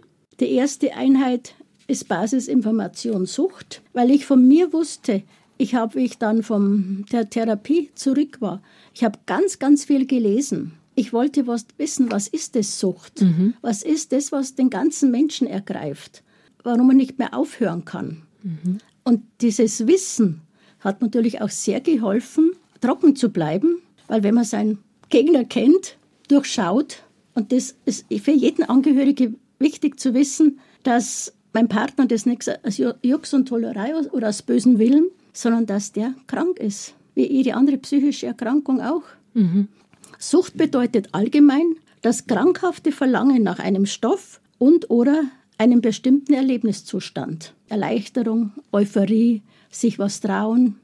Die 0.40 0.52
erste 0.52 0.95
Einheit 0.95 1.55
ist 1.87 2.09
Basisinformation 2.09 3.26
Sucht, 3.26 3.83
weil 3.93 4.11
ich 4.11 4.25
von 4.25 4.47
mir 4.47 4.73
wusste, 4.73 5.23
ich 5.59 5.75
habe, 5.75 5.97
wie 5.97 6.05
ich 6.07 6.17
dann 6.17 6.43
von 6.43 7.05
der 7.12 7.29
Therapie 7.29 7.90
zurück 7.95 8.40
war, 8.40 8.62
ich 8.95 9.05
habe 9.05 9.19
ganz, 9.26 9.59
ganz 9.59 9.85
viel 9.85 10.07
gelesen. 10.07 10.73
Ich 10.95 11.12
wollte 11.12 11.47
was 11.47 11.67
wissen, 11.76 12.11
was 12.11 12.29
ist 12.29 12.57
das 12.57 12.81
Sucht? 12.81 13.21
Mhm. 13.21 13.55
Was 13.61 13.83
ist 13.83 14.12
das, 14.12 14.33
was 14.33 14.55
den 14.55 14.71
ganzen 14.71 15.11
Menschen 15.11 15.47
ergreift? 15.47 16.23
Warum 16.62 16.87
man 16.87 16.97
nicht 16.97 17.19
mehr 17.19 17.35
aufhören 17.35 17.85
kann? 17.85 18.23
Mhm. 18.43 18.79
Und 19.05 19.23
dieses 19.40 19.87
Wissen 19.87 20.40
hat 20.81 21.02
natürlich 21.02 21.43
auch 21.43 21.50
sehr 21.50 21.81
geholfen, 21.81 22.52
trocken 22.80 23.16
zu 23.16 23.30
bleiben, 23.30 23.82
weil 24.08 24.22
wenn 24.22 24.34
man 24.34 24.44
seinen 24.44 24.78
Gegner 25.08 25.44
kennt, 25.44 25.96
durchschaut, 26.28 27.02
und 27.34 27.52
das 27.52 27.76
ist 27.84 28.06
für 28.22 28.32
jeden 28.32 28.64
Angehörige 28.64 29.34
wichtig 29.58 30.00
zu 30.00 30.14
wissen, 30.14 30.60
dass 30.82 31.32
mein 31.52 31.68
Partner 31.68 32.06
das 32.06 32.26
nichts 32.26 32.49
als 32.49 32.78
Jux 32.78 33.34
und 33.34 33.46
Tollerei 33.49 33.94
oder 34.10 34.28
aus 34.28 34.42
bösen 34.42 34.78
Willen, 34.78 35.10
sondern 35.32 35.66
dass 35.66 35.92
der 35.92 36.14
krank 36.26 36.58
ist, 36.58 36.94
wie 37.14 37.30
jede 37.30 37.54
andere 37.54 37.78
psychische 37.78 38.26
Erkrankung 38.26 38.80
auch. 38.80 39.02
Mhm. 39.34 39.68
Sucht 40.18 40.56
bedeutet 40.56 41.08
allgemein 41.12 41.76
das 42.02 42.26
krankhafte 42.26 42.92
Verlangen 42.92 43.42
nach 43.42 43.58
einem 43.58 43.87
Stoff 43.87 44.40
und 44.58 44.90
oder 44.90 45.25
einem 45.58 45.80
bestimmten 45.80 46.34
Erlebniszustand. 46.34 47.54
Erleichterung, 47.68 48.52
Euphorie, 48.72 49.42
sich 49.70 49.99
was 49.99 50.20
trauen. 50.20 50.76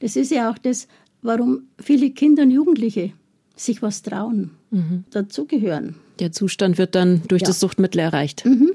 Das 0.00 0.16
ist 0.16 0.30
ja 0.30 0.50
auch 0.50 0.58
das, 0.58 0.88
warum 1.22 1.64
viele 1.78 2.10
Kinder 2.10 2.42
und 2.44 2.50
Jugendliche 2.50 3.12
sich 3.56 3.82
was 3.82 4.02
trauen, 4.02 4.52
mhm. 4.70 5.04
dazugehören. 5.10 5.96
Der 6.18 6.32
Zustand 6.32 6.78
wird 6.78 6.94
dann 6.94 7.22
durch 7.28 7.42
ja. 7.42 7.48
das 7.48 7.60
Suchtmittel 7.60 8.00
erreicht. 8.00 8.44
Mhm. 8.44 8.72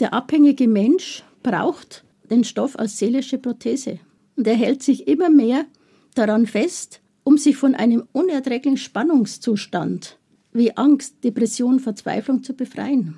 Der 0.00 0.12
abhängige 0.14 0.68
Mensch 0.68 1.22
braucht 1.42 2.04
den 2.30 2.44
Stoff 2.44 2.78
als 2.78 2.98
seelische 2.98 3.38
Prothese. 3.38 3.98
Und 4.36 4.46
er 4.46 4.54
hält 4.54 4.82
sich 4.82 5.06
immer 5.06 5.30
mehr 5.30 5.66
daran 6.14 6.46
fest, 6.46 7.00
um 7.24 7.38
sich 7.38 7.56
von 7.56 7.74
einem 7.74 8.04
unerträglichen 8.12 8.78
Spannungszustand 8.78 10.18
wie 10.52 10.76
Angst, 10.76 11.24
Depression, 11.24 11.80
Verzweiflung 11.80 12.42
zu 12.42 12.54
befreien. 12.54 13.16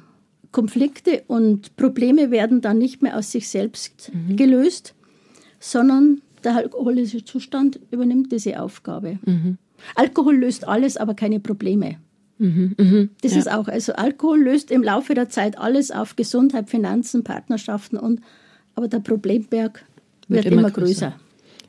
Konflikte 0.52 1.24
und 1.26 1.74
Probleme 1.76 2.30
werden 2.30 2.60
dann 2.60 2.78
nicht 2.78 3.02
mehr 3.02 3.18
aus 3.18 3.32
sich 3.32 3.48
selbst 3.48 4.12
mhm. 4.14 4.36
gelöst, 4.36 4.94
sondern 5.58 6.20
der 6.44 6.56
alkoholische 6.56 7.24
Zustand 7.24 7.80
übernimmt 7.90 8.32
diese 8.32 8.60
Aufgabe. 8.60 9.18
Mhm. 9.24 9.58
Alkohol 9.94 10.36
löst 10.36 10.66
alles, 10.66 10.96
aber 10.96 11.14
keine 11.14 11.40
Probleme. 11.40 11.96
Mhm, 12.38 12.74
mh, 12.76 13.08
das 13.22 13.32
ja. 13.32 13.38
ist 13.38 13.50
auch, 13.50 13.68
also 13.68 13.92
Alkohol 13.92 14.42
löst 14.42 14.70
im 14.70 14.82
Laufe 14.82 15.14
der 15.14 15.28
Zeit 15.28 15.56
alles 15.58 15.90
auf 15.90 16.16
Gesundheit, 16.16 16.68
Finanzen, 16.68 17.22
Partnerschaften 17.22 17.96
und, 17.96 18.20
aber 18.74 18.88
der 18.88 18.98
Problemberg 18.98 19.84
wird, 20.28 20.44
wird 20.44 20.52
immer, 20.52 20.62
immer 20.62 20.70
größer. 20.70 21.10
größer. 21.10 21.20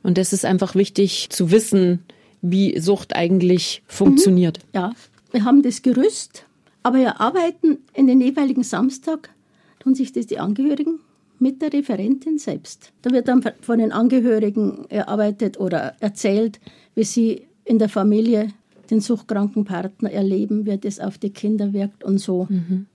Und 0.01 0.17
das 0.17 0.33
ist 0.33 0.45
einfach 0.45 0.75
wichtig 0.75 1.29
zu 1.29 1.51
wissen, 1.51 1.99
wie 2.41 2.79
Sucht 2.79 3.15
eigentlich 3.15 3.83
funktioniert. 3.87 4.59
Mhm. 4.59 4.69
Ja, 4.73 4.91
wir 5.31 5.45
haben 5.45 5.61
das 5.61 5.81
Gerüst, 5.81 6.45
aber 6.83 6.97
wir 6.97 7.21
arbeiten 7.21 7.79
in 7.93 8.07
den 8.07 8.21
jeweiligen 8.21 8.63
Samstag, 8.63 9.29
tun 9.79 9.93
sich 9.93 10.13
das 10.13 10.25
die 10.25 10.39
Angehörigen 10.39 10.99
mit 11.45 11.61
der 11.61 11.71
Referentin 11.71 12.39
selbst. 12.39 12.91
Da 13.03 13.11
wird 13.11 13.27
dann 13.27 13.43
von 13.61 13.77
den 13.77 13.91
Angehörigen 13.91 14.85
erarbeitet 14.89 15.59
oder 15.59 15.93
erzählt, 15.99 16.59
wie 16.95 17.03
sie 17.03 17.45
in 17.65 17.77
der 17.77 17.87
Familie 17.87 18.47
den 18.89 18.99
suchtkranken 18.99 19.63
Partner 19.63 20.11
erleben, 20.11 20.65
wie 20.65 20.75
das 20.75 20.99
auf 20.99 21.19
die 21.19 21.29
Kinder 21.29 21.71
wirkt 21.71 22.03
und 22.03 22.17
so. 22.17 22.47
Mhm. 22.49 22.87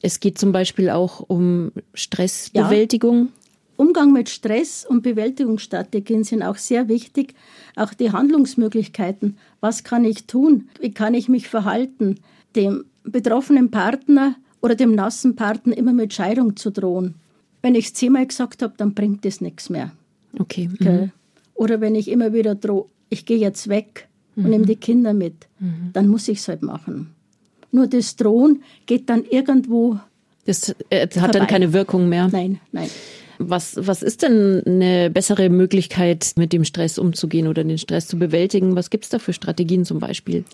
Es 0.00 0.18
geht 0.18 0.38
zum 0.38 0.50
Beispiel 0.50 0.88
auch 0.88 1.20
um 1.28 1.72
Stressbewältigung. 1.92 3.26
Ja. 3.26 3.32
Umgang 3.76 4.14
mit 4.14 4.30
Stress 4.30 4.86
und 4.88 5.02
Bewältigungsstrategien 5.02 6.24
sind 6.24 6.42
auch 6.42 6.56
sehr 6.56 6.88
wichtig. 6.88 7.34
Auch 7.76 7.92
die 7.92 8.12
Handlungsmöglichkeiten. 8.12 9.36
Was 9.60 9.84
kann 9.84 10.06
ich 10.06 10.26
tun? 10.26 10.70
Wie 10.80 10.92
kann 10.92 11.12
ich 11.12 11.28
mich 11.28 11.48
verhalten? 11.48 12.20
Dem 12.56 12.86
betroffenen 13.02 13.70
Partner 13.70 14.36
oder 14.62 14.74
dem 14.74 14.94
nassen 14.94 15.36
Partner 15.36 15.76
immer 15.76 15.92
mit 15.92 16.14
Scheidung 16.14 16.56
zu 16.56 16.70
drohen. 16.70 17.16
Wenn 17.64 17.74
ich 17.74 17.86
es 17.86 17.94
zehnmal 17.94 18.26
gesagt 18.26 18.62
habe, 18.62 18.74
dann 18.76 18.92
bringt 18.92 19.24
das 19.24 19.40
nichts 19.40 19.70
mehr. 19.70 19.92
Okay. 20.38 20.68
Mhm. 20.78 21.12
Oder 21.54 21.80
wenn 21.80 21.94
ich 21.94 22.08
immer 22.08 22.34
wieder 22.34 22.54
drohe, 22.54 22.84
ich 23.08 23.24
gehe 23.24 23.38
jetzt 23.38 23.68
weg, 23.68 24.06
und 24.36 24.50
nehme 24.50 24.66
die 24.66 24.76
Kinder 24.76 25.14
mit, 25.14 25.46
dann 25.92 26.08
muss 26.08 26.28
ich 26.28 26.38
es 26.38 26.48
halt 26.48 26.62
machen. 26.62 27.14
Nur 27.70 27.86
das 27.86 28.16
Drohen 28.16 28.62
geht 28.86 29.08
dann 29.08 29.24
irgendwo. 29.24 29.98
Das 30.44 30.74
äh, 30.90 31.02
hat 31.02 31.14
vorbei. 31.14 31.28
dann 31.30 31.46
keine 31.46 31.72
Wirkung 31.72 32.08
mehr. 32.08 32.28
Nein, 32.30 32.60
nein. 32.72 32.90
Was, 33.38 33.76
was 33.78 34.02
ist 34.02 34.22
denn 34.22 34.62
eine 34.66 35.10
bessere 35.10 35.48
Möglichkeit, 35.48 36.34
mit 36.36 36.52
dem 36.52 36.64
Stress 36.64 36.98
umzugehen 36.98 37.48
oder 37.48 37.64
den 37.64 37.78
Stress 37.78 38.06
zu 38.06 38.18
bewältigen? 38.18 38.76
Was 38.76 38.90
gibt 38.90 39.04
es 39.04 39.10
da 39.10 39.18
für 39.18 39.32
Strategien 39.32 39.84
zum 39.84 39.98
Beispiel? 39.98 40.44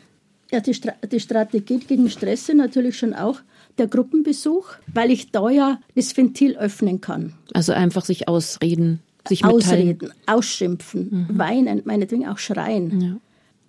Ja, 0.50 0.60
die, 0.60 0.74
Stra 0.74 0.92
die 1.10 1.20
Strategie 1.20 1.78
gegen 1.78 2.08
Stress 2.08 2.48
ist 2.48 2.54
natürlich 2.54 2.96
schon 2.96 3.14
auch 3.14 3.40
der 3.80 3.88
Gruppenbesuch, 3.88 4.68
weil 4.92 5.10
ich 5.10 5.32
da 5.32 5.50
ja 5.50 5.80
das 5.96 6.16
Ventil 6.16 6.56
öffnen 6.56 7.00
kann. 7.00 7.32
Also 7.52 7.72
einfach 7.72 8.04
sich 8.04 8.28
ausreden, 8.28 9.00
sich 9.26 9.42
mitteilen. 9.42 9.62
Ausreden, 9.62 10.12
ausschimpfen, 10.26 11.26
mhm. 11.28 11.38
weinen, 11.38 11.82
meinetwegen 11.84 12.28
auch 12.28 12.38
schreien. 12.38 13.00
Ja. 13.00 13.16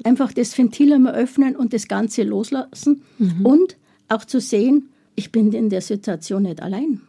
Einfach 0.03 0.32
das 0.34 0.56
Ventil 0.58 0.94
einmal 0.94 1.15
öffnen 1.15 1.56
und 1.56 1.74
das 1.74 1.88
Ganze 1.88 2.24
loslassen 2.24 3.01
mhm. 3.18 3.46
und 3.46 3.77
auch 4.10 4.25
zu 4.25 4.39
sehen, 4.39 4.89
ich 5.15 5.32
bin 5.32 5.51
in 5.53 5.70
der 5.70 5.82
Situation 5.82 6.44
nicht 6.44 6.62
allein. 6.62 7.01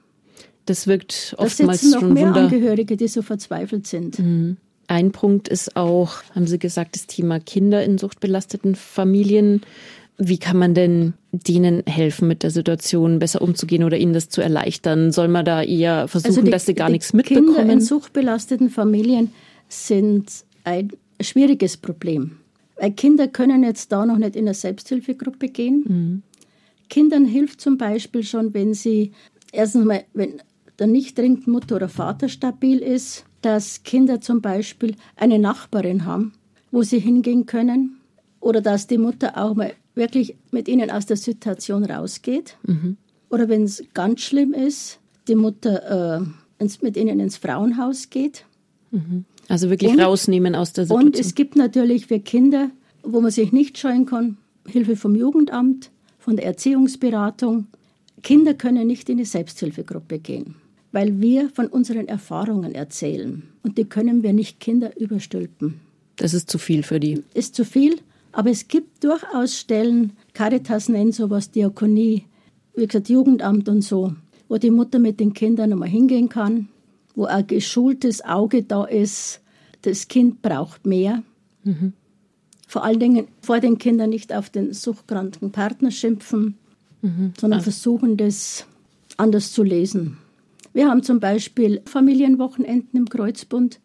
Das 0.66 0.86
wirkt 0.86 1.34
oftmals 1.38 1.80
da 1.80 1.86
sitzen 1.88 2.06
noch 2.06 2.14
mehr 2.14 2.26
Wunder. 2.28 2.40
Angehörige, 2.42 2.96
die 2.96 3.08
so 3.08 3.22
verzweifelt 3.22 3.86
sind. 3.86 4.18
Mhm. 4.18 4.56
Ein 4.86 5.10
Punkt 5.12 5.48
ist 5.48 5.76
auch, 5.76 6.22
haben 6.34 6.46
Sie 6.46 6.58
gesagt, 6.58 6.96
das 6.96 7.06
Thema 7.06 7.40
Kinder 7.40 7.82
in 7.84 7.98
suchtbelasteten 7.98 8.74
Familien. 8.74 9.62
Wie 10.18 10.38
kann 10.38 10.56
man 10.56 10.74
denn 10.74 11.14
denen 11.32 11.82
helfen, 11.86 12.28
mit 12.28 12.42
der 12.42 12.50
Situation 12.50 13.18
besser 13.18 13.40
umzugehen 13.42 13.82
oder 13.82 13.96
ihnen 13.96 14.12
das 14.12 14.28
zu 14.28 14.42
erleichtern? 14.42 15.10
Soll 15.10 15.28
man 15.28 15.44
da 15.44 15.62
eher 15.62 16.06
versuchen, 16.06 16.30
also 16.30 16.42
die, 16.42 16.50
dass 16.50 16.66
sie 16.66 16.74
gar 16.74 16.90
nichts 16.90 17.12
mitbekommen? 17.12 17.54
Kinder 17.54 17.72
in 17.72 17.80
suchtbelasteten 17.80 18.70
Familien 18.70 19.32
sind 19.68 20.30
ein 20.64 20.92
schwieriges 21.20 21.76
Problem. 21.76 22.38
Weil 22.76 22.92
Kinder 22.92 23.28
können 23.28 23.62
jetzt 23.62 23.92
da 23.92 24.04
noch 24.04 24.18
nicht 24.18 24.36
in 24.36 24.46
eine 24.46 24.54
Selbsthilfegruppe 24.54 25.48
gehen. 25.48 25.84
Mhm. 25.86 26.22
Kindern 26.88 27.24
hilft 27.24 27.60
zum 27.60 27.78
Beispiel 27.78 28.22
schon, 28.22 28.52
wenn 28.54 28.74
sie 28.74 29.12
erstens 29.50 29.84
mal, 29.84 30.04
wenn 30.12 30.42
der 30.78 30.86
nicht 30.86 31.16
dringend 31.16 31.46
Mutter 31.46 31.76
oder 31.76 31.88
Vater 31.88 32.28
stabil 32.28 32.78
ist, 32.78 33.24
dass 33.40 33.82
Kinder 33.82 34.20
zum 34.20 34.40
Beispiel 34.40 34.96
eine 35.16 35.38
Nachbarin 35.38 36.04
haben, 36.04 36.32
wo 36.70 36.82
sie 36.82 36.98
hingehen 36.98 37.46
können. 37.46 37.96
Oder 38.40 38.60
dass 38.60 38.88
die 38.88 38.98
Mutter 38.98 39.38
auch 39.38 39.54
mal 39.54 39.72
wirklich 39.94 40.36
mit 40.50 40.68
ihnen 40.68 40.90
aus 40.90 41.06
der 41.06 41.16
Situation 41.16 41.84
rausgeht. 41.84 42.56
Mhm. 42.66 42.96
Oder 43.30 43.48
wenn 43.48 43.64
es 43.64 43.82
ganz 43.94 44.20
schlimm 44.20 44.52
ist, 44.52 44.98
die 45.28 45.34
Mutter 45.34 46.20
äh, 46.20 46.62
ins, 46.62 46.82
mit 46.82 46.96
ihnen 46.96 47.20
ins 47.20 47.36
Frauenhaus 47.36 48.10
geht. 48.10 48.44
Mhm. 48.90 49.24
Also 49.48 49.70
wirklich 49.70 49.92
und, 49.92 50.00
rausnehmen 50.00 50.54
aus 50.54 50.72
der 50.72 50.84
Situation. 50.84 51.08
Und 51.08 51.18
es 51.18 51.34
gibt 51.34 51.56
natürlich 51.56 52.06
für 52.06 52.20
Kinder, 52.20 52.70
wo 53.02 53.20
man 53.20 53.30
sich 53.30 53.52
nicht 53.52 53.78
scheuen 53.78 54.06
kann, 54.06 54.36
Hilfe 54.66 54.96
vom 54.96 55.14
Jugendamt, 55.14 55.90
von 56.18 56.36
der 56.36 56.46
Erziehungsberatung. 56.46 57.66
Kinder 58.22 58.54
können 58.54 58.86
nicht 58.86 59.08
in 59.08 59.18
die 59.18 59.24
Selbsthilfegruppe 59.24 60.20
gehen, 60.20 60.54
weil 60.92 61.20
wir 61.20 61.50
von 61.50 61.66
unseren 61.66 62.06
Erfahrungen 62.06 62.74
erzählen. 62.74 63.42
Und 63.62 63.78
die 63.78 63.84
können 63.84 64.22
wir 64.22 64.32
nicht 64.32 64.60
Kinder 64.60 64.96
überstülpen. 64.98 65.80
Das 66.16 66.34
ist 66.34 66.48
zu 66.48 66.58
viel 66.58 66.82
für 66.82 67.00
die. 67.00 67.24
Ist 67.34 67.56
zu 67.56 67.64
viel, 67.64 67.96
aber 68.32 68.50
es 68.50 68.66
gibt 68.68 69.04
durchaus 69.04 69.58
Stellen, 69.58 70.12
Caritas 70.32 70.88
nennt 70.88 71.14
sowas 71.14 71.50
Diakonie, 71.50 72.24
wie 72.74 72.86
gesagt 72.86 73.10
Jugendamt 73.10 73.68
und 73.68 73.82
so, 73.82 74.14
wo 74.48 74.56
die 74.56 74.70
Mutter 74.70 74.98
mit 74.98 75.20
den 75.20 75.34
Kindern 75.34 75.70
nochmal 75.70 75.88
hingehen 75.88 76.28
kann, 76.28 76.68
wo 77.14 77.26
ein 77.26 77.46
geschultes 77.46 78.24
Auge 78.24 78.62
da 78.62 78.84
ist. 78.84 79.40
Das 79.82 80.08
Kind 80.08 80.42
braucht 80.42 80.86
mehr. 80.86 81.22
Mhm. 81.64 81.92
Vor 82.66 82.84
allen 82.84 83.00
Dingen 83.00 83.28
vor 83.42 83.60
den 83.60 83.76
Kindern 83.76 84.10
nicht 84.10 84.32
auf 84.32 84.48
den 84.48 84.72
suchtkranken 84.72 85.52
Partner 85.52 85.90
schimpfen, 85.90 86.56
mhm. 87.02 87.34
sondern 87.38 87.58
also. 87.58 87.70
versuchen, 87.70 88.16
das 88.16 88.66
anders 89.18 89.52
zu 89.52 89.62
lesen. 89.62 90.16
Wir 90.72 90.88
haben 90.88 91.02
zum 91.02 91.20
Beispiel 91.20 91.82
Familienwochenenden 91.84 92.98
im 92.98 93.08
Kreuzbund. 93.10 93.80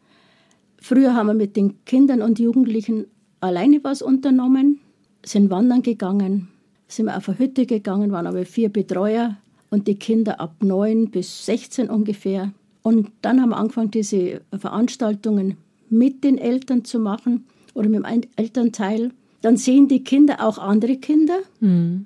Früher 0.79 1.15
haben 1.15 1.27
wir 1.27 1.33
mit 1.33 1.57
den 1.57 1.83
Kindern 1.83 2.21
und 2.21 2.39
Jugendlichen 2.39 3.07
alleine 3.39 3.83
was 3.83 4.01
unternommen, 4.01 4.79
sind 5.23 5.49
wandern 5.49 5.81
gegangen, 5.81 6.49
sind 6.87 7.09
auf 7.09 7.29
eine 7.29 7.39
Hütte 7.39 7.65
gegangen, 7.65 8.11
waren 8.11 8.27
aber 8.27 8.45
vier 8.45 8.69
Betreuer 8.69 9.37
und 9.69 9.87
die 9.87 9.95
Kinder 9.95 10.39
ab 10.39 10.55
neun 10.61 11.09
bis 11.09 11.45
16 11.45 11.89
ungefähr. 11.89 12.53
Und 12.81 13.11
dann 13.21 13.41
haben 13.41 13.49
wir 13.49 13.57
angefangen, 13.57 13.91
diese 13.91 14.41
Veranstaltungen 14.57 15.57
mit 15.89 16.23
den 16.23 16.37
Eltern 16.37 16.85
zu 16.85 16.99
machen 16.99 17.45
oder 17.73 17.89
mit 17.89 18.03
dem 18.05 18.23
Elternteil. 18.35 19.11
Dann 19.41 19.57
sehen 19.57 19.87
die 19.87 20.03
Kinder 20.03 20.45
auch 20.45 20.57
andere 20.57 20.97
Kinder 20.97 21.39
mhm. 21.59 22.05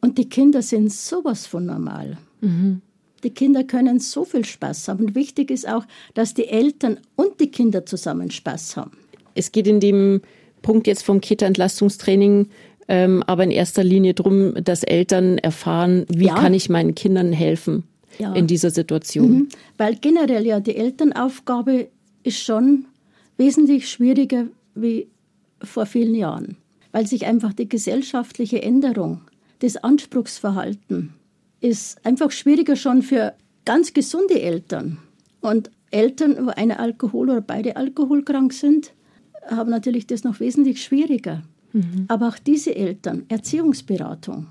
und 0.00 0.18
die 0.18 0.28
Kinder 0.28 0.62
sind 0.62 0.92
sowas 0.92 1.46
von 1.46 1.66
normal. 1.66 2.16
Mhm. 2.40 2.80
Die 3.22 3.30
Kinder 3.30 3.64
können 3.64 3.98
so 3.98 4.24
viel 4.24 4.44
Spaß 4.44 4.88
haben. 4.88 5.06
Und 5.06 5.14
wichtig 5.14 5.50
ist 5.50 5.68
auch, 5.68 5.84
dass 6.14 6.32
die 6.32 6.48
Eltern 6.48 6.98
und 7.16 7.38
die 7.38 7.50
Kinder 7.50 7.84
zusammen 7.84 8.30
Spaß 8.30 8.78
haben. 8.78 8.92
Es 9.34 9.52
geht 9.52 9.66
in 9.66 9.80
dem 9.80 10.22
Punkt 10.62 10.86
jetzt 10.86 11.02
vom 11.04 11.20
Kita-Entlastungstraining 11.20 12.48
ähm, 12.90 13.22
aber 13.28 13.44
in 13.44 13.52
erster 13.52 13.84
Linie 13.84 14.14
darum, 14.14 14.52
dass 14.64 14.82
Eltern 14.82 15.38
erfahren, 15.38 16.06
wie 16.08 16.26
ja. 16.26 16.34
kann 16.34 16.52
ich 16.52 16.68
meinen 16.68 16.96
Kindern 16.96 17.32
helfen 17.32 17.84
ja. 18.18 18.34
in 18.34 18.48
dieser 18.48 18.70
Situation. 18.70 19.30
Mhm. 19.30 19.48
Weil 19.78 19.94
generell 19.94 20.44
ja 20.44 20.58
die 20.58 20.74
Elternaufgabe 20.74 21.86
ist 22.24 22.42
schon 22.42 22.86
wesentlich 23.36 23.88
schwieriger 23.88 24.46
wie 24.74 25.06
vor 25.62 25.86
vielen 25.86 26.16
Jahren, 26.16 26.56
weil 26.90 27.06
sich 27.06 27.26
einfach 27.26 27.52
die 27.52 27.68
gesellschaftliche 27.68 28.60
Änderung, 28.60 29.20
das 29.60 29.76
Anspruchsverhalten 29.76 31.14
ist 31.60 32.04
einfach 32.04 32.32
schwieriger 32.32 32.74
schon 32.74 33.02
für 33.02 33.34
ganz 33.66 33.92
gesunde 33.94 34.40
Eltern. 34.40 34.98
Und 35.40 35.70
Eltern, 35.92 36.44
wo 36.44 36.50
eine 36.50 36.80
Alkohol- 36.80 37.30
oder 37.30 37.40
beide 37.40 37.76
alkoholkrank 37.76 38.52
sind, 38.52 38.94
haben 39.50 39.70
natürlich 39.70 40.06
das 40.06 40.24
noch 40.24 40.40
wesentlich 40.40 40.82
schwieriger. 40.82 41.42
Mhm. 41.72 42.06
Aber 42.08 42.28
auch 42.28 42.38
diese 42.38 42.74
Eltern, 42.74 43.24
Erziehungsberatung, 43.28 44.46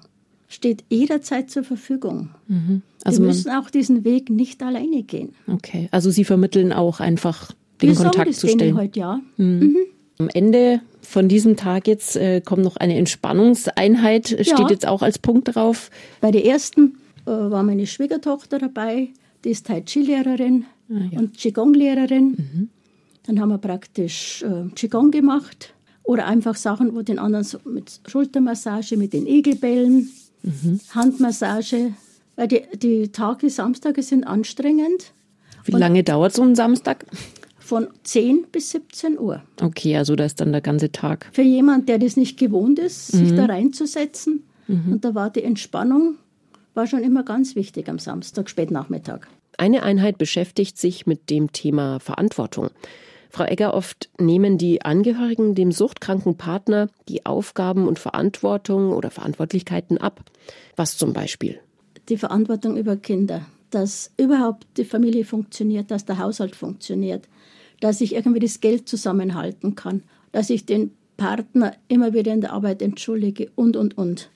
steht 0.48 0.84
jederzeit 0.90 1.50
zur 1.50 1.64
Verfügung. 1.64 2.30
Mhm. 2.48 2.82
Also 3.04 3.22
Sie 3.22 3.28
müssen 3.28 3.52
auch 3.52 3.70
diesen 3.70 4.04
Weg 4.04 4.30
nicht 4.30 4.62
alleine 4.64 5.04
gehen. 5.04 5.34
Okay, 5.48 5.88
also 5.92 6.10
Sie 6.12 6.24
vermitteln 6.24 6.74
auch 6.74 7.00
einfach 7.00 7.52
den 7.82 7.90
Wir 7.90 7.96
Kontakt 7.96 8.34
zu 8.34 8.48
stellen. 8.48 8.76
Heute, 8.76 9.00
ja. 9.00 9.22
Mhm. 9.38 9.46
mhm. 9.46 9.78
Am 10.18 10.28
Ende 10.34 10.82
von 11.02 11.30
diesem 11.30 11.56
Tag 11.56 11.88
jetzt 11.88 12.18
äh, 12.18 12.42
kommt 12.42 12.64
noch 12.64 12.76
eine 12.76 12.98
Entspannungseinheit, 12.98 14.28
steht 14.28 14.48
ja. 14.48 14.70
jetzt 14.70 14.86
auch 14.86 15.02
als 15.02 15.18
Punkt 15.18 15.56
drauf. 15.56 15.90
Bei 16.20 16.30
der 16.30 16.46
ersten 16.46 16.98
äh, 17.26 17.30
war 17.32 17.64
meine 17.64 17.88
Schwiegertochter 17.88 18.60
dabei, 18.60 19.08
die 19.46 19.52
ist 19.52 19.68
Tai 19.68 19.80
Chi-Lehrerin 19.80 20.66
ah, 20.90 20.96
ja. 21.10 21.20
und 21.20 21.38
Qigong-Lehrerin. 21.38 22.26
Mhm. 22.26 22.70
Dann 23.23 23.39
haben 23.39 23.49
wir 23.49 23.58
praktisch 23.58 24.43
äh, 24.43 24.69
Qigong 24.75 25.12
gemacht 25.12 25.73
oder 26.03 26.25
einfach 26.25 26.55
Sachen, 26.55 26.95
wo 26.95 27.01
den 27.01 27.19
anderen 27.19 27.43
so 27.43 27.60
mit 27.65 28.01
Schultermassage, 28.08 28.97
mit 28.97 29.13
den 29.13 29.27
Igelbällen, 29.27 30.10
mhm. 30.41 30.79
Handmassage, 30.95 31.93
weil 32.36 32.47
die, 32.47 32.62
die 32.77 33.12
Tage, 33.12 33.49
Samstage 33.49 34.01
sind 34.01 34.23
anstrengend. 34.23 35.13
Wie 35.65 35.73
Und 35.73 35.79
lange 35.79 36.03
dauert 36.03 36.34
so 36.34 36.41
ein 36.41 36.55
Samstag? 36.55 37.05
Von 37.60 37.89
10 38.03 38.47
bis 38.51 38.71
17 38.71 39.19
Uhr. 39.19 39.43
Okay, 39.62 39.95
also 39.95 40.15
da 40.15 40.25
ist 40.25 40.41
dann 40.41 40.51
der 40.51 40.62
ganze 40.62 40.91
Tag. 40.91 41.29
Für 41.32 41.43
jemanden, 41.43 41.86
der 41.86 41.99
das 41.99 42.17
nicht 42.17 42.39
gewohnt 42.39 42.79
ist, 42.79 43.13
mhm. 43.13 43.17
sich 43.19 43.36
da 43.36 43.45
reinzusetzen. 43.45 44.43
Mhm. 44.67 44.93
Und 44.93 45.05
da 45.05 45.13
war 45.13 45.29
die 45.29 45.43
Entspannung, 45.43 46.15
war 46.73 46.88
schon 46.88 47.03
immer 47.03 47.23
ganz 47.23 47.55
wichtig 47.55 47.88
am 47.89 47.99
Samstag, 47.99 48.49
Spätnachmittag. 48.49 49.27
Eine 49.58 49.84
Einheit 49.84 50.17
beschäftigt 50.17 50.77
sich 50.77 51.05
mit 51.05 51.29
dem 51.29 51.51
Thema 51.51 51.99
Verantwortung. 51.99 52.69
Frau 53.30 53.46
Egger, 53.46 53.76
oft 53.76 54.10
nehmen 54.20 54.58
die 54.58 54.82
Angehörigen 54.82 55.54
dem 55.54 55.72
suchtkranken 55.72 56.36
Partner 56.36 56.89
die 57.08 57.26
Aufgaben 57.28 57.88
und 57.88 58.00
Verantwortung 58.00 58.92
oder 58.92 59.12
Verantwortlichkeiten 59.12 60.00
ab. 60.00 60.24
Was 60.76 60.98
zum 60.98 61.13
Beispiel? 61.13 61.60
Die 62.10 62.18
Verantwortung 62.18 62.76
über 62.76 62.98
Kinder, 62.98 63.46
dass 63.70 64.12
überhaupt 64.18 64.65
die 64.78 64.86
Familie 64.86 65.26
funktioniert, 65.26 65.92
dass 65.92 66.06
der 66.06 66.18
Haushalt 66.18 66.56
funktioniert, 66.56 67.30
dass 67.82 68.02
ich 68.02 68.15
irgendwie 68.15 68.39
das 68.39 68.62
Geld 68.62 68.89
zusammenhalten 68.89 69.76
kann, 69.76 70.02
dass 70.32 70.50
ich 70.50 70.65
den 70.65 70.92
Partner 71.15 71.74
immer 71.88 72.13
wieder 72.13 72.34
in 72.34 72.42
der 72.42 72.54
Arbeit 72.54 72.82
entschuldige 72.82 73.52
und, 73.56 73.78
und, 73.78 73.96
und. 73.96 74.32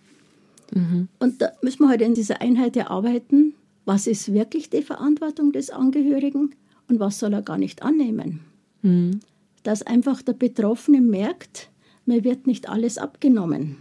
Mhm. 0.71 1.07
Und 1.17 1.41
da 1.41 1.51
müssen 1.63 1.79
wir 1.79 1.87
heute 1.87 2.03
halt 2.03 2.09
in 2.09 2.13
dieser 2.13 2.41
Einheit 2.41 2.77
erarbeiten, 2.77 3.55
was 3.85 4.05
ist 4.05 4.33
wirklich 4.33 4.69
die 4.69 4.83
Verantwortung 4.83 5.51
des 5.51 5.71
Angehörigen 5.71 6.53
und 6.89 6.99
was 6.99 7.17
soll 7.17 7.33
er 7.33 7.41
gar 7.41 7.57
nicht 7.57 7.81
annehmen. 7.81 8.41
Mhm. 8.83 9.19
Dass 9.63 9.81
einfach 9.81 10.21
der 10.21 10.33
Betroffene 10.33 11.01
merkt, 11.01 11.69
mir 12.05 12.23
wird 12.23 12.47
nicht 12.47 12.69
alles 12.69 12.97
abgenommen. 12.97 13.77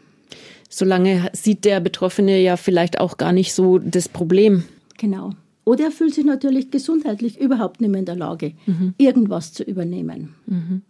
Solange 0.68 1.28
sieht 1.34 1.64
der 1.64 1.80
Betroffene 1.80 2.40
ja 2.40 2.56
vielleicht 2.56 2.98
auch 2.98 3.18
gar 3.18 3.32
nicht 3.32 3.52
so 3.52 3.78
das 3.78 4.08
Problem. 4.08 4.64
Genau. 4.96 5.32
Oder 5.64 5.84
er 5.84 5.90
fühlt 5.90 6.14
sich 6.14 6.24
natürlich 6.24 6.70
gesundheitlich 6.70 7.38
überhaupt 7.38 7.80
nicht 7.80 7.90
mehr 7.90 8.00
in 8.00 8.06
der 8.06 8.16
Lage, 8.16 8.54
mhm. 8.66 8.94
irgendwas 8.96 9.52
zu 9.52 9.62
übernehmen. 9.62 10.34
Mhm. 10.46 10.82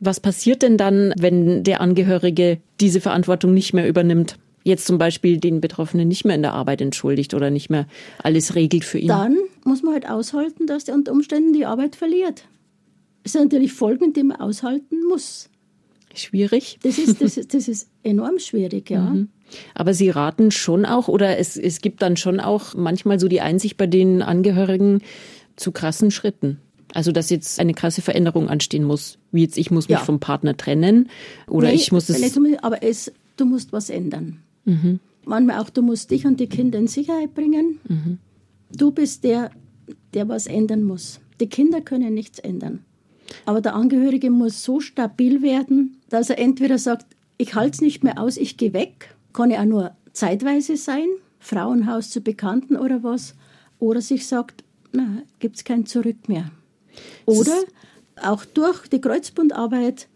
Was 0.00 0.20
passiert 0.20 0.62
denn 0.62 0.76
dann, 0.76 1.12
wenn 1.18 1.62
der 1.62 1.80
Angehörige 1.80 2.58
diese 2.80 3.00
Verantwortung 3.00 3.54
nicht 3.54 3.72
mehr 3.72 3.88
übernimmt? 3.88 4.36
Jetzt 4.64 4.86
zum 4.86 4.98
Beispiel 4.98 5.38
den 5.38 5.60
Betroffenen 5.60 6.08
nicht 6.08 6.24
mehr 6.24 6.34
in 6.34 6.42
der 6.42 6.54
Arbeit 6.54 6.80
entschuldigt 6.80 7.34
oder 7.34 7.50
nicht 7.50 7.68
mehr 7.68 7.86
alles 8.22 8.54
regelt 8.54 8.84
für 8.84 8.98
ihn? 8.98 9.08
Dann 9.08 9.36
muss 9.64 9.82
man 9.82 9.92
halt 9.92 10.08
aushalten, 10.08 10.66
dass 10.66 10.84
der 10.84 10.94
unter 10.94 11.12
Umständen 11.12 11.52
die 11.52 11.66
Arbeit 11.66 11.96
verliert. 11.96 12.44
Das 13.24 13.32
sind 13.32 13.42
natürlich 13.52 13.72
Folgen, 13.72 14.12
die 14.12 14.22
man 14.22 14.36
aushalten 14.36 14.96
muss. 15.08 15.50
Schwierig. 16.14 16.78
Das 16.82 16.98
ist, 16.98 17.20
das 17.20 17.36
ist, 17.36 17.54
das 17.54 17.66
ist 17.66 17.88
enorm 18.04 18.38
schwierig, 18.38 18.90
ja. 18.90 19.00
Mhm. 19.00 19.28
Aber 19.74 19.94
Sie 19.94 20.10
raten 20.10 20.50
schon 20.50 20.84
auch, 20.84 21.08
oder 21.08 21.38
es, 21.38 21.56
es 21.56 21.80
gibt 21.80 22.02
dann 22.02 22.16
schon 22.16 22.38
auch 22.38 22.74
manchmal 22.74 23.18
so 23.18 23.26
die 23.26 23.40
Einsicht 23.40 23.76
bei 23.76 23.86
den 23.86 24.22
Angehörigen 24.22 25.02
zu 25.56 25.72
krassen 25.72 26.10
Schritten. 26.10 26.60
Also, 26.92 27.10
dass 27.10 27.30
jetzt 27.30 27.58
eine 27.58 27.74
krasse 27.74 28.02
Veränderung 28.02 28.48
anstehen 28.48 28.84
muss. 28.84 29.18
Wie 29.32 29.42
jetzt, 29.42 29.58
ich 29.58 29.70
muss 29.70 29.88
mich 29.88 29.98
ja. 29.98 30.04
vom 30.04 30.20
Partner 30.20 30.56
trennen 30.56 31.08
oder 31.48 31.68
nee, 31.68 31.74
ich 31.74 31.90
muss 31.90 32.08
es. 32.08 32.36
Aber 32.62 32.82
es, 32.82 33.12
du 33.36 33.46
musst 33.46 33.72
was 33.72 33.90
ändern. 33.90 34.38
Mhm. 34.64 35.00
Manchmal 35.24 35.60
auch, 35.60 35.70
du 35.70 35.82
musst 35.82 36.10
dich 36.10 36.26
und 36.26 36.38
die 36.38 36.48
Kinder 36.48 36.78
in 36.78 36.86
Sicherheit 36.86 37.34
bringen. 37.34 37.80
Mhm. 37.88 38.18
Du 38.70 38.92
bist 38.92 39.24
der, 39.24 39.50
der 40.12 40.28
was 40.28 40.46
ändern 40.46 40.84
muss. 40.84 41.20
Die 41.40 41.48
Kinder 41.48 41.80
können 41.80 42.14
nichts 42.14 42.38
ändern. 42.38 42.84
Aber 43.46 43.60
der 43.60 43.74
Angehörige 43.74 44.30
muss 44.30 44.62
so 44.62 44.80
stabil 44.80 45.42
werden, 45.42 46.00
dass 46.08 46.30
er 46.30 46.38
entweder 46.38 46.78
sagt, 46.78 47.06
ich 47.36 47.54
halte 47.54 47.74
es 47.74 47.80
nicht 47.80 48.04
mehr 48.04 48.18
aus, 48.18 48.36
ich 48.36 48.56
gehe 48.56 48.72
weg. 48.72 49.14
Kann 49.32 49.50
ja 49.50 49.60
auch 49.60 49.64
nur 49.64 49.96
zeitweise 50.12 50.76
sein, 50.76 51.06
Frauenhaus 51.40 52.10
zu 52.10 52.20
Bekannten 52.20 52.76
oder 52.76 53.02
was. 53.02 53.34
Oder 53.78 54.00
sich 54.00 54.26
sagt, 54.26 54.64
na, 54.92 55.22
gibt 55.40 55.56
es 55.56 55.64
kein 55.64 55.86
Zurück 55.86 56.28
mehr. 56.28 56.50
Oder 57.26 57.54
auch 58.22 58.44
durch 58.44 58.86
die 58.86 59.00
Kreuzbundarbeit, 59.00 60.08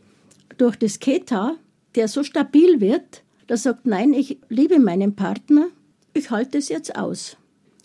durch 0.56 0.76
das 0.76 1.00
Keta, 1.00 1.56
der 1.94 2.08
so 2.08 2.22
stabil 2.22 2.80
wird, 2.80 3.22
dass 3.48 3.64
sagt, 3.64 3.86
nein, 3.86 4.12
ich 4.12 4.38
liebe 4.48 4.78
meinen 4.78 5.16
Partner, 5.16 5.68
ich 6.14 6.30
halte 6.30 6.58
es 6.58 6.68
jetzt 6.68 6.96
aus 6.96 7.36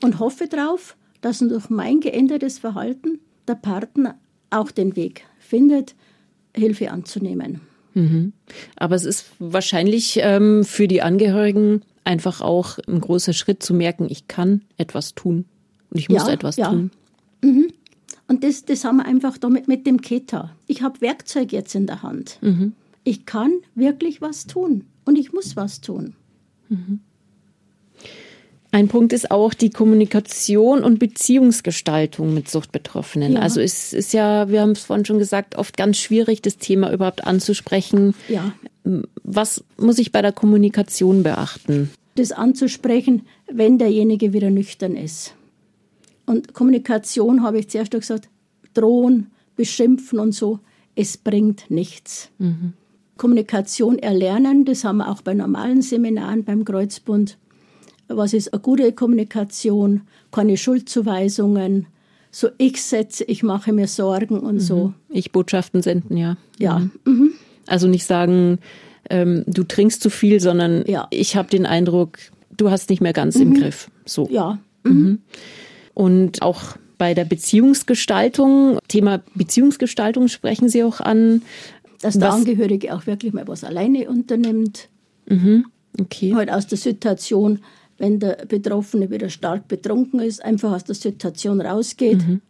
und 0.02 0.20
hoffe 0.20 0.48
darauf, 0.48 0.96
dass 1.22 1.40
durch 1.40 1.70
mein 1.70 2.00
geändertes 2.00 2.60
Verhalten 2.60 3.20
der 3.48 3.56
Partner 3.56 4.20
auch 4.54 4.72
den 4.72 4.96
Weg 4.96 5.26
findet, 5.40 5.96
Hilfe 6.56 6.92
anzunehmen. 6.92 7.62
Mhm. 7.94 8.34
Aber 8.76 8.96
es 8.96 9.06
ist 9.06 9.28
wahrscheinlich 9.40 10.20
ähm, 10.22 10.64
für 10.64 10.88
die 10.88 11.02
Angehörigen 11.02 11.82
einfach 12.04 12.42
auch 12.42 12.80
ein 12.88 13.02
großer 13.02 13.34
Schritt 13.34 13.64
zu 13.64 13.74
merken, 13.74 14.08
ich 14.10 14.28
kann 14.28 14.62
etwas 14.78 15.16
tun 15.16 15.46
und 15.90 16.00
ich 16.00 16.10
muss 16.10 16.28
ja, 16.28 16.34
etwas 16.34 16.58
ja. 16.58 16.70
tun. 16.70 16.92
Mhm. 17.42 17.68
Und 18.28 18.44
das, 18.44 18.66
das 18.66 18.84
haben 18.84 18.98
wir 18.98 19.06
einfach 19.06 19.38
damit 19.38 19.68
mit 19.68 19.86
dem 19.86 20.02
Keta. 20.02 20.56
Ich 20.68 20.82
habe 20.82 21.02
Werkzeug 21.02 21.52
jetzt 21.52 21.76
in 21.76 21.88
der 21.88 22.04
Hand. 22.04 22.40
Mhm. 22.42 22.74
Ich 23.04 23.26
kann 23.26 23.52
wirklich 23.76 24.22
was 24.22 24.48
tun 24.48 24.86
und 25.06 25.18
ich 25.18 25.34
muss 25.34 25.56
was 25.56 25.82
tun. 25.82 26.16
Mhm. 26.70 27.02
Ein 28.74 28.88
Punkt 28.88 29.14
ist 29.14 29.30
auch 29.30 29.54
die 29.54 29.70
Kommunikation 29.70 30.84
und 30.84 30.98
Beziehungsgestaltung 30.98 32.34
mit 32.34 32.50
Suchtbetroffenen. 32.50 33.34
Ja. 33.34 33.40
Also 33.40 33.62
es 33.62 33.94
ist 33.94 34.14
ja, 34.14 34.50
wir 34.50 34.62
haben 34.62 34.72
es 34.72 34.86
vorhin 34.86 35.06
schon 35.06 35.20
gesagt, 35.20 35.60
oft 35.60 35.78
ganz 35.78 35.98
schwierig, 35.98 36.42
das 36.42 36.58
Thema 36.58 36.92
überhaupt 36.92 37.24
anzusprechen. 37.24 38.16
Ja. 38.28 38.52
Was 39.24 39.64
muss 39.78 40.00
ich 40.00 40.12
bei 40.12 40.24
der 40.24 40.32
Kommunikation 40.32 41.22
beachten? 41.22 41.92
Das 42.16 42.32
anzusprechen, 42.32 43.28
wenn 43.46 43.78
derjenige 43.78 44.34
wieder 44.34 44.50
nüchtern 44.50 44.96
ist. 44.96 45.36
Und 46.26 46.56
Kommunikation, 46.56 47.44
habe 47.44 47.60
ich 47.60 47.70
zuerst 47.70 47.92
gesagt, 47.92 48.28
drohen, 48.74 49.28
beschimpfen 49.56 50.18
und 50.18 50.32
so, 50.32 50.62
es 50.96 51.18
bringt 51.18 51.70
nichts. 51.70 52.30
Mhm. 52.40 52.74
Kommunikation 53.18 54.00
erlernen, 54.00 54.66
das 54.66 54.84
haben 54.84 54.98
wir 54.98 55.10
auch 55.10 55.22
bei 55.22 55.36
normalen 55.36 55.84
Seminaren 55.84 56.44
beim 56.44 56.66
Kreuzbund. 56.66 57.38
Was 58.08 58.34
ist 58.34 58.54
eine 58.54 58.62
gute 58.62 58.92
Kommunikation? 58.92 60.02
Keine 60.32 60.58
Schuldzuweisungen, 60.58 61.88
so 62.36 62.50
ich 62.58 62.82
setze, 62.82 63.24
ich 63.26 63.44
mache 63.44 63.72
mir 63.72 63.88
Sorgen 63.88 64.40
und 64.40 64.56
mhm. 64.56 64.60
so. 64.60 64.94
Ich 65.10 65.32
Botschaften 65.32 65.84
senden, 65.84 66.18
ja. 66.18 66.36
Ja. 66.58 66.80
Mhm. 66.80 66.92
mhm. 67.06 67.34
Also 67.68 67.88
nicht 67.88 68.06
sagen, 68.06 68.58
ähm, 69.10 69.44
du 69.48 69.64
trinkst 69.64 70.02
zu 70.02 70.10
viel, 70.10 70.40
sondern 70.40 70.84
ja. 70.88 71.08
ich 71.12 71.36
habe 71.36 71.50
den 71.50 71.66
Eindruck, 71.66 72.18
du 72.58 72.72
hast 72.72 72.90
nicht 72.90 73.02
mehr 73.02 73.14
ganz 73.14 73.36
im 73.36 73.50
mhm. 73.50 73.62
Griff. 73.62 73.92
So. 74.06 74.28
Ja. 74.30 74.58
Mhm. 74.84 74.92
mhm. 74.92 75.20
Und 75.94 76.42
auch 76.42 76.76
bei 76.98 77.14
der 77.14 77.26
Beziehungsgestaltung, 77.26 78.80
Thema 78.88 79.22
Beziehungsgestaltung 79.36 80.28
sprechen 80.28 80.70
Sie 80.70 80.84
auch 80.84 81.02
an. 81.02 81.44
Dass 82.02 82.18
der 82.18 82.34
Angehörige 82.34 82.96
auch 82.96 83.06
wirklich 83.06 83.32
mal 83.32 83.48
was 83.48 83.64
alleine 83.64 84.10
unternimmt. 84.10 84.90
Mhm. 85.28 85.66
Okay. 86.02 86.34
Halt 86.34 86.50
aus 86.50 86.66
der 86.66 86.80
Situation, 86.80 87.60
wenn 88.04 88.20
der 88.20 88.46
Betroffene 88.48 89.10
wieder 89.10 89.30
stark 89.30 89.68
betrunken 89.68 90.20
ist, 90.20 90.44
einfach 90.44 90.74
aus 90.74 90.84
der 90.84 90.96
Situation 90.96 91.62
rausgeht, 91.62 92.28
mhm. 92.28 92.42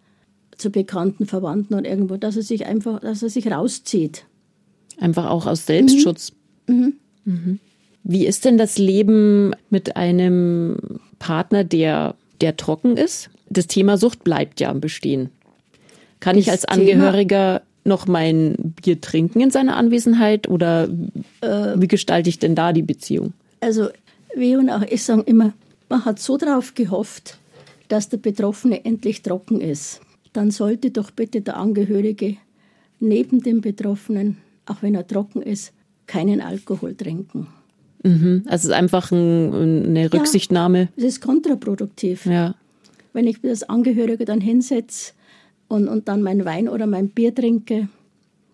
zu 0.57 0.71
bekannten 0.71 1.27
Verwandten 1.27 1.75
und 1.75 1.85
irgendwo, 1.85 2.17
dass 2.17 2.35
er 2.35 2.41
sich 2.41 2.65
einfach, 2.65 2.99
dass 3.01 3.21
er 3.21 3.29
sich 3.29 3.51
rauszieht. 3.51 4.25
Einfach 4.99 5.29
auch 5.29 5.45
aus 5.45 5.65
Selbstschutz. 5.65 6.33
Mhm. 6.67 6.95
Mhm. 7.25 7.33
mhm. 7.33 7.59
Wie 8.05 8.25
ist 8.25 8.43
denn 8.43 8.57
das 8.57 8.77
Leben 8.77 9.53
mit 9.69 9.95
einem 9.95 10.99
Partner, 11.19 11.63
der, 11.63 12.15
der 12.41 12.57
trocken 12.57 12.97
ist? 12.97 13.29
das 13.53 13.67
Thema 13.67 13.97
Sucht 13.97 14.23
bleibt 14.23 14.59
ja 14.59 14.69
am 14.69 14.81
Bestehen. 14.81 15.29
Kann 16.19 16.35
das 16.35 16.45
ich 16.45 16.51
als 16.51 16.65
Angehöriger 16.65 17.61
noch 17.85 18.07
mein 18.07 18.55
Bier 18.81 19.01
trinken 19.01 19.41
in 19.41 19.51
seiner 19.51 19.75
Anwesenheit 19.75 20.47
oder 20.47 20.87
äh, 21.41 21.75
wie 21.75 21.87
gestalte 21.87 22.29
ich 22.29 22.39
denn 22.39 22.55
da 22.55 22.71
die 22.71 22.81
Beziehung? 22.81 23.33
Also 23.59 23.89
wir 24.35 24.59
und 24.59 24.69
auch 24.69 24.83
ich 24.83 25.03
sagen 25.03 25.23
immer, 25.25 25.53
man 25.89 26.05
hat 26.05 26.19
so 26.19 26.37
darauf 26.37 26.73
gehofft, 26.73 27.37
dass 27.87 28.09
der 28.09 28.17
Betroffene 28.17 28.85
endlich 28.85 29.21
trocken 29.21 29.61
ist. 29.61 30.01
Dann 30.31 30.51
sollte 30.51 30.91
doch 30.91 31.11
bitte 31.11 31.41
der 31.41 31.57
Angehörige 31.57 32.37
neben 32.99 33.43
dem 33.43 33.61
Betroffenen, 33.61 34.37
auch 34.65 34.81
wenn 34.81 34.95
er 34.95 35.05
trocken 35.05 35.41
ist, 35.41 35.73
keinen 36.07 36.41
Alkohol 36.41 36.95
trinken. 36.95 37.47
Mhm. 38.03 38.43
Also 38.45 38.55
es 38.55 38.63
ist 38.65 38.71
einfach 38.71 39.11
ein, 39.11 39.85
eine 39.85 40.11
Rücksichtnahme. 40.11 40.79
Ja, 40.79 40.87
es 40.97 41.03
ist 41.03 41.21
kontraproduktiv. 41.21 42.25
Ja 42.25 42.55
wenn 43.13 43.27
ich 43.27 43.43
als 43.43 43.63
Angehörige 43.63 44.25
dann 44.25 44.41
hinsetze 44.41 45.13
und, 45.67 45.87
und 45.87 46.07
dann 46.07 46.21
mein 46.21 46.43
Wein 46.45 46.67
oder 46.67 46.87
mein 46.87 47.09
Bier 47.09 47.33
trinke. 47.33 47.87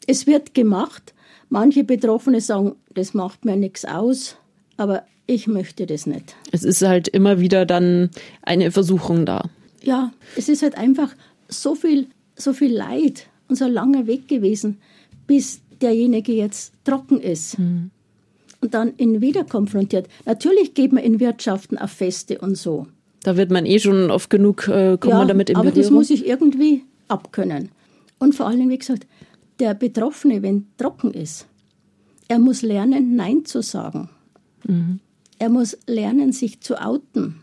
Es 0.06 0.28
wird 0.28 0.54
gemacht. 0.54 1.14
Manche 1.50 1.84
Betroffene 1.84 2.42
sagen, 2.42 2.76
das 2.94 3.14
macht 3.14 3.46
mir 3.46 3.56
nichts 3.56 3.86
aus, 3.86 4.36
aber 4.78 5.04
ich 5.30 5.48
möchte 5.48 5.86
das 5.86 6.08
nicht. 6.08 6.36
Es 6.52 6.64
ist 6.64 6.82
halt 6.82 7.08
immer 7.08 7.40
wieder 7.40 7.66
dann 7.66 8.10
eine 8.42 8.72
Versuchung 8.72 9.26
da. 9.26 9.50
Ja, 9.84 10.12
es 10.36 10.50
ist 10.50 10.64
halt 10.64 10.76
einfach 10.76 11.16
so 11.48 11.76
viel, 11.76 12.08
so 12.36 12.52
viel 12.52 12.76
Leid 12.76 13.28
und 13.48 13.56
so 13.56 13.66
ein 13.66 13.72
langer 13.72 14.08
Weg 14.08 14.28
gewesen, 14.28 14.78
bis 15.28 15.62
derjenige 15.82 16.34
jetzt 16.34 16.74
trocken 16.84 17.22
ist. 17.22 17.60
Mhm. 17.60 17.92
Und 18.62 18.74
dann 18.74 18.94
ihn 18.98 19.22
wieder 19.22 19.44
konfrontiert. 19.44 20.08
Natürlich 20.26 20.74
geht 20.74 20.92
man 20.92 21.04
in 21.04 21.20
Wirtschaften 21.20 21.78
auf 21.78 21.92
Feste 21.92 22.40
und 22.40 22.58
so. 22.58 22.88
Da 23.24 23.38
wird 23.38 23.52
man 23.52 23.66
eh 23.66 23.80
schon 23.80 24.12
oft 24.12 24.30
genug, 24.30 24.68
äh, 24.68 24.98
kommt 25.00 25.12
ja, 25.12 25.20
man 25.20 25.28
damit 25.28 25.50
in 25.50 25.56
aber 25.56 25.66
Berührung. 25.66 25.84
das 25.84 25.92
muss 25.92 26.10
ich 26.10 26.28
irgendwie 26.28 26.84
abkönnen. 27.08 27.70
Und 28.18 28.36
vor 28.36 28.48
allem, 28.48 28.68
wie 28.70 28.78
gesagt, 28.78 29.06
der 29.60 29.76
Betroffene, 29.76 30.42
wenn 30.42 30.66
trocken 30.78 31.14
ist, 31.14 31.46
er 32.28 32.40
muss 32.40 32.64
lernen, 32.64 33.16
Nein 33.16 33.46
zu 33.46 33.62
sagen. 33.62 34.10
Mhm. 34.68 35.00
Er 35.40 35.50
muss 35.50 35.78
lernen, 35.88 36.32
sich 36.32 36.62
zu 36.62 36.80
outen. 36.82 37.42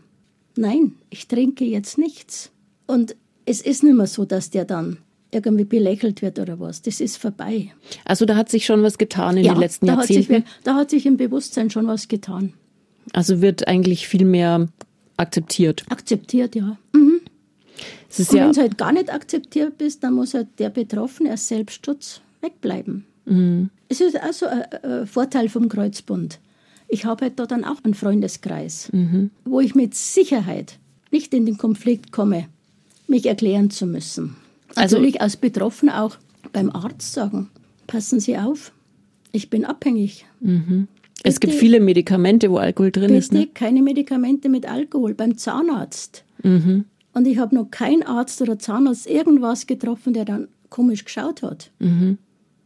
Nein, 0.55 0.93
ich 1.09 1.27
trinke 1.27 1.65
jetzt 1.65 1.97
nichts. 1.97 2.51
Und 2.85 3.15
es 3.45 3.61
ist 3.61 3.83
nicht 3.83 3.95
mehr 3.95 4.07
so, 4.07 4.25
dass 4.25 4.49
der 4.49 4.65
dann 4.65 4.97
irgendwie 5.31 5.65
belächelt 5.65 6.21
wird 6.21 6.39
oder 6.39 6.59
was. 6.59 6.81
Das 6.81 7.01
ist 7.01 7.17
vorbei. 7.17 7.71
Also 8.05 8.25
da 8.25 8.35
hat 8.35 8.49
sich 8.49 8.65
schon 8.65 8.83
was 8.83 8.97
getan 8.97 9.37
in 9.37 9.45
ja, 9.45 9.53
den 9.53 9.59
letzten 9.59 9.87
da 9.87 9.95
Jahrzehnten? 9.95 10.35
Hat 10.35 10.45
sich, 10.45 10.63
da 10.63 10.75
hat 10.75 10.89
sich 10.89 11.05
im 11.05 11.17
Bewusstsein 11.17 11.69
schon 11.69 11.87
was 11.87 12.07
getan. 12.07 12.53
Also 13.13 13.41
wird 13.41 13.67
eigentlich 13.67 14.07
viel 14.07 14.25
mehr 14.25 14.67
akzeptiert. 15.17 15.83
Akzeptiert, 15.89 16.55
ja. 16.55 16.77
Mhm. 16.93 17.21
Und 18.17 18.31
ja 18.31 18.45
wenn 18.45 18.53
du 18.53 18.61
halt 18.61 18.77
gar 18.77 18.91
nicht 18.91 19.13
akzeptiert 19.13 19.77
bist, 19.77 20.03
dann 20.03 20.13
muss 20.13 20.33
halt 20.33 20.47
der 20.59 20.69
Betroffene 20.69 21.31
als 21.31 21.47
Selbstschutz 21.47 22.21
wegbleiben. 22.41 23.05
Mhm. 23.25 23.69
Es 23.89 24.01
ist 24.01 24.19
also 24.21 24.45
ein, 24.47 24.63
ein 24.83 25.07
Vorteil 25.07 25.49
vom 25.49 25.69
Kreuzbund. 25.69 26.39
Ich 26.87 27.05
habe 27.05 27.25
halt 27.25 27.39
da 27.39 27.45
dann 27.45 27.65
auch 27.65 27.83
einen 27.83 27.93
Freundeskreis, 27.93 28.89
mhm. 28.93 29.31
wo 29.45 29.59
ich 29.59 29.75
mit 29.75 29.95
Sicherheit 29.95 30.79
nicht 31.11 31.33
in 31.33 31.45
den 31.45 31.57
Konflikt 31.57 32.11
komme, 32.11 32.47
mich 33.07 33.25
erklären 33.25 33.69
zu 33.69 33.85
müssen. 33.85 34.35
Also 34.75 34.97
Natürlich 34.97 35.21
als 35.21 35.37
Betroffener 35.37 36.03
auch 36.03 36.17
beim 36.53 36.69
Arzt 36.69 37.13
sagen, 37.13 37.49
passen 37.87 38.19
Sie 38.19 38.37
auf, 38.37 38.71
ich 39.31 39.49
bin 39.49 39.65
abhängig. 39.65 40.25
Mhm. 40.39 40.87
Es 41.23 41.39
gibt 41.39 41.53
viele 41.53 41.79
Medikamente, 41.79 42.51
wo 42.51 42.57
Alkohol 42.57 42.91
drin 42.91 43.07
bitte 43.07 43.17
ist. 43.17 43.33
Ne? 43.33 43.47
keine 43.47 43.81
Medikamente 43.81 44.49
mit 44.49 44.65
Alkohol 44.69 45.13
beim 45.13 45.37
Zahnarzt. 45.37 46.23
Mhm. 46.43 46.85
Und 47.13 47.27
ich 47.27 47.37
habe 47.37 47.55
noch 47.55 47.71
keinen 47.71 48.03
Arzt 48.03 48.41
oder 48.41 48.59
Zahnarzt 48.59 49.07
irgendwas 49.07 49.67
getroffen, 49.67 50.13
der 50.13 50.25
dann 50.25 50.47
komisch 50.69 51.03
geschaut 51.03 51.41
hat. 51.41 51.71
Mhm. 51.79 52.17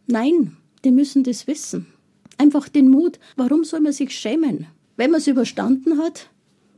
Nein, 0.08 0.58
die 0.84 0.92
müssen 0.92 1.24
das 1.24 1.48
wissen. 1.48 1.88
Einfach 2.42 2.70
den 2.70 2.90
Mut. 2.90 3.20
Warum 3.36 3.64
soll 3.64 3.82
man 3.82 3.94
sich 3.94 4.18
schämen? 4.18 4.66
Wenn 4.98 5.12
man 5.12 5.20
es 5.20 5.28
überstanden 5.28 6.00
hat, 6.00 6.30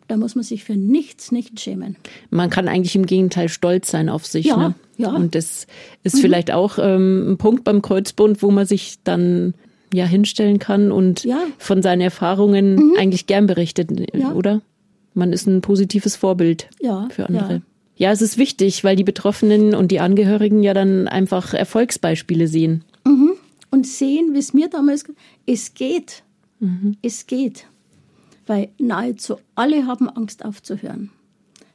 dann 0.09 0.19
muss 0.19 0.35
man 0.35 0.43
sich 0.43 0.65
für 0.65 0.75
nichts 0.75 1.31
nicht 1.31 1.59
schämen. 1.61 1.95
Man 2.29 2.49
kann 2.49 2.67
eigentlich 2.67 2.95
im 2.95 3.05
Gegenteil 3.05 3.47
stolz 3.47 3.89
sein 3.89 4.09
auf 4.09 4.25
sich. 4.25 4.47
Ja, 4.47 4.57
ne? 4.57 4.75
ja. 4.97 5.11
Und 5.11 5.35
das 5.35 5.67
ist 6.03 6.15
mhm. 6.15 6.19
vielleicht 6.19 6.51
auch 6.51 6.77
ähm, 6.79 7.31
ein 7.31 7.37
Punkt 7.37 7.63
beim 7.63 7.81
Kreuzbund, 7.81 8.43
wo 8.43 8.51
man 8.51 8.65
sich 8.65 8.97
dann 9.05 9.53
ja 9.93 10.05
hinstellen 10.05 10.59
kann 10.59 10.91
und 10.91 11.23
ja. 11.23 11.39
von 11.59 11.81
seinen 11.81 12.01
Erfahrungen 12.01 12.75
mhm. 12.75 12.95
eigentlich 12.97 13.25
gern 13.25 13.47
berichtet, 13.47 13.89
Ja. 14.13 14.33
oder? 14.33 14.61
Man 15.13 15.31
ist 15.31 15.47
ein 15.47 15.61
positives 15.61 16.15
Vorbild 16.15 16.67
Ja, 16.81 17.07
für 17.11 17.27
andere. 17.27 17.61
Ja, 17.95 18.11
es 18.11 18.21
ist 18.21 18.37
wichtig, 18.37 18.83
weil 18.83 18.95
die 18.95 19.03
Betroffenen 19.03 19.75
und 19.75 19.91
die 19.91 19.99
Angehörigen 19.99 20.63
ja 20.63 20.73
dann 20.73 21.07
einfach 21.07 21.53
Erfolgsbeispiele 21.53 22.47
sehen. 22.47 22.83
Und 23.73 23.87
sehen, 23.87 24.35
wie 24.35 24.37
es 24.37 24.53
mir 24.53 24.67
damals, 24.69 25.03
es 25.47 25.73
geht. 25.73 26.23
Es 27.01 27.25
geht. 27.25 27.65
Weil 28.45 28.69
nahezu 28.77 29.37
alle 29.55 29.87
haben 29.87 30.07
Angst 30.09 30.45
aufzuhören. 30.45 31.09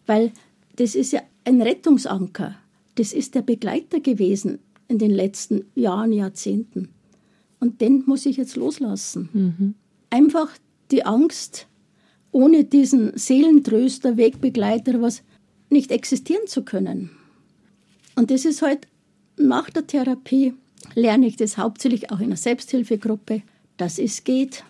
Weil 0.07 0.31
das 0.77 0.95
ist 0.95 1.13
ja 1.13 1.23
ein 1.45 1.61
Rettungsanker. 1.61 2.55
Das 2.95 3.13
ist 3.13 3.35
der 3.35 3.43
Begleiter 3.43 3.99
gewesen 3.99 4.61
in 4.87 4.99
den 4.99 5.11
letzten 5.11 5.65
Jahren, 5.75 6.13
Jahrzehnten. 6.13 6.91
Und 7.59 7.81
den 7.81 8.05
muss 8.07 8.27
ich 8.27 8.37
jetzt 8.37 8.55
loslassen. 8.55 9.75
Einfach 10.09 10.53
die 10.93 11.05
Angst, 11.05 11.67
ohne 12.31 12.63
diesen 12.63 13.19
Seelentröster, 13.19 14.17
Wegbegleiter, 14.17 15.03
was 15.03 15.25
nicht 15.69 15.91
existieren 15.91 16.47
zu 16.47 16.63
können. 16.63 17.11
Und 18.15 18.31
das 18.31 18.45
ist 18.45 18.63
halt 18.63 18.87
nach 19.37 19.69
der 19.71 19.85
Therapie, 19.87 20.55
lerne 20.95 21.27
ich 21.27 21.37
das 21.37 21.59
hauptsächlich 21.59 22.11
auch 22.11 22.21
in 22.21 22.29
der 22.29 22.37
Selbsthilfegruppe, 22.37 23.43
dass 23.77 23.99
es 23.99 24.25
geht. 24.25 24.65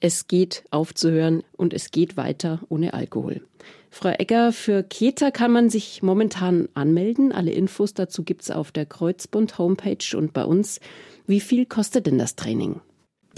Es 0.00 0.28
geht 0.28 0.64
aufzuhören 0.70 1.42
und 1.56 1.72
es 1.72 1.90
geht 1.90 2.16
weiter 2.16 2.60
ohne 2.68 2.94
Alkohol. 2.94 3.42
Frau 3.90 4.12
Egger, 4.18 4.52
für 4.52 4.82
Keta 4.82 5.30
kann 5.30 5.52
man 5.52 5.70
sich 5.70 6.02
momentan 6.02 6.68
anmelden. 6.74 7.30
Alle 7.30 7.52
Infos 7.52 7.94
dazu 7.94 8.24
gibt's 8.24 8.50
auf 8.50 8.72
der 8.72 8.86
Kreuzbund 8.86 9.56
Homepage 9.56 10.16
und 10.16 10.32
bei 10.32 10.44
uns. 10.44 10.80
Wie 11.26 11.40
viel 11.40 11.64
kostet 11.64 12.06
denn 12.06 12.18
das 12.18 12.34
Training? 12.34 12.80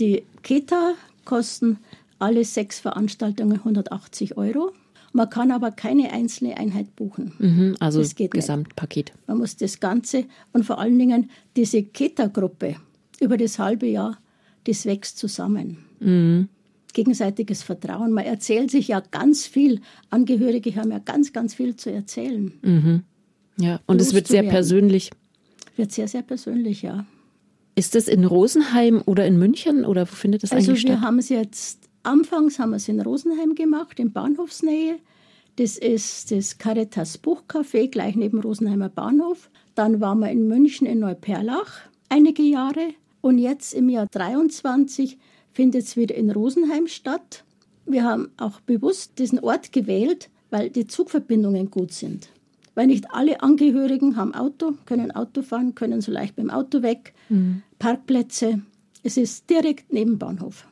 Die 0.01 0.25
Kita 0.43 0.95
kosten 1.27 1.79
alle 2.19 2.45
sechs 2.45 2.81
Veranstaltungen 2.81 3.59
180 3.59 4.39
Euro. 4.39 4.73
Man 5.17 5.31
kann 5.31 5.51
aber 5.51 5.71
keine 5.71 6.13
einzelne 6.13 6.57
Einheit 6.59 6.95
buchen. 6.95 7.33
Mhm, 7.39 7.77
also 7.81 8.01
Das 8.01 8.15
geht 8.15 8.35
nicht. 8.35 8.43
Gesamtpaket. 8.43 9.13
Man 9.27 9.39
muss 9.39 9.57
das 9.57 9.81
Ganze 9.81 10.27
und 10.53 10.65
vor 10.65 10.79
allen 10.79 10.99
Dingen 10.99 11.31
diese 11.57 11.83
Kita-Gruppe 11.83 12.77
über 13.21 13.37
das 13.39 13.59
halbe 13.59 13.87
Jahr, 13.87 14.19
das 14.65 14.85
wächst 14.85 15.19
zusammen. 15.19 15.79
Gegenseitiges 16.93 17.63
Vertrauen. 17.63 18.13
Man 18.13 18.25
erzählt 18.25 18.71
sich 18.71 18.89
ja 18.89 19.01
ganz 19.01 19.47
viel. 19.47 19.81
Angehörige 20.11 20.75
haben 20.77 20.91
ja 20.91 20.99
ganz, 20.99 21.33
ganz 21.33 21.55
viel 21.55 21.77
zu 21.77 21.91
erzählen. 21.91 23.05
Ja, 23.59 23.81
und 23.87 24.01
es 24.01 24.13
wird 24.15 24.27
sehr 24.29 24.43
Loszuwerden. 24.43 24.51
persönlich. 24.51 25.11
Wird 25.77 25.93
sehr, 25.93 26.09
sehr 26.09 26.23
persönlich, 26.23 26.83
ja. 26.83 27.07
Ist 27.75 27.95
das 27.95 28.09
in 28.09 28.25
Rosenheim 28.25 29.03
oder 29.05 29.27
in 29.27 29.39
München 29.39 29.85
oder 29.85 30.03
wo 30.11 30.15
findet 30.15 30.43
das 30.43 30.53
Also 30.53 30.71
eigentlich 30.73 30.85
wir 30.85 30.93
statt? 30.93 31.03
haben 31.03 31.19
es 31.19 31.29
jetzt, 31.29 31.86
anfangs 32.07 32.59
haben 32.59 32.71
wir 32.71 32.77
es 32.77 32.89
in 32.89 33.01
Rosenheim 33.01 33.55
gemacht, 33.55 33.99
in 33.99 34.13
Bahnhofsnähe. 34.13 34.99
Das 35.57 35.77
ist 35.79 36.31
das 36.31 36.59
Caritas 36.59 37.23
Buchcafé 37.23 37.89
gleich 37.89 38.17
neben 38.17 38.41
Rosenheimer 38.41 38.89
Bahnhof. 38.89 39.51
Dann 39.75 40.01
waren 40.01 40.21
wir 40.21 40.31
in 40.31 40.49
München 40.49 40.87
in 40.87 41.01
Neuperlach 41.01 41.81
einige 42.09 42.43
Jahre. 42.43 42.95
Und 43.21 43.39
jetzt 43.39 43.75
im 43.75 43.89
Jahr 43.89 44.07
23 44.07 45.19
findet 45.53 45.85
es 45.85 45.97
wieder 45.97 46.15
in 46.15 46.31
Rosenheim 46.31 46.87
statt. 46.87 47.45
Wir 47.87 48.05
haben 48.05 48.31
auch 48.37 48.61
bewusst 48.61 49.19
diesen 49.19 49.41
Ort 49.41 49.73
gewählt, 49.73 50.29
weil 50.51 50.71
die 50.71 50.87
Zugverbindungen 50.87 51.71
gut 51.71 51.93
sind. 51.93 52.29
Weil 52.75 52.89
nicht 52.89 53.11
alle 53.13 53.41
Angehörigen 53.43 54.17
haben 54.17 54.35
Auto, 54.35 54.75
können 54.85 55.11
Auto 55.11 55.43
fahren, 55.43 55.75
können 55.75 56.03
so 56.03 56.13
leicht 56.13 56.37
dem 56.37 56.51
Auto 56.51 56.83
weg. 56.83 57.15
Parkplätze. 57.79 58.61
Es 59.03 59.17
ist 59.17 59.49
direkt 59.49 59.93
neben 59.93 60.19
Bahnhof. 60.19 60.67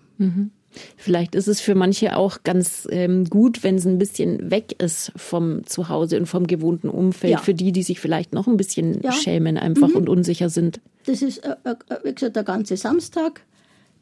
Vielleicht 0.97 1.35
ist 1.35 1.49
es 1.49 1.61
für 1.61 1.75
manche 1.75 2.17
auch 2.17 2.39
ganz 2.43 2.89
ähm, 2.91 3.25
gut, 3.25 3.63
wenn 3.63 3.77
es 3.77 3.87
ein 3.87 3.99
bisschen 3.99 4.51
weg 4.51 4.81
ist 4.83 5.13
vom 5.17 5.65
Zuhause 5.67 6.19
und 6.19 6.27
vom 6.27 6.47
gewohnten 6.47 6.89
Umfeld. 6.89 7.33
Ja. 7.33 7.39
Für 7.39 7.55
die, 7.55 7.73
die 7.73 7.83
sich 7.83 8.01
vielleicht 8.01 8.33
noch 8.33 8.47
ein 8.47 8.57
bisschen 8.57 9.01
Ja. 9.03 9.11
Mhm. 9.11 9.15
schämen 9.15 9.59
einfach 9.59 9.95
und 9.95 10.09
unsicher 10.09 10.49
sind. 10.49 10.81
Das 11.07 11.23
ist, 11.23 11.39
äh, 11.39 11.57
äh, 11.65 11.75
wie 12.03 12.15
gesagt, 12.15 12.37
der 12.37 12.45
ganze 12.45 12.77
Samstag. 12.77 13.43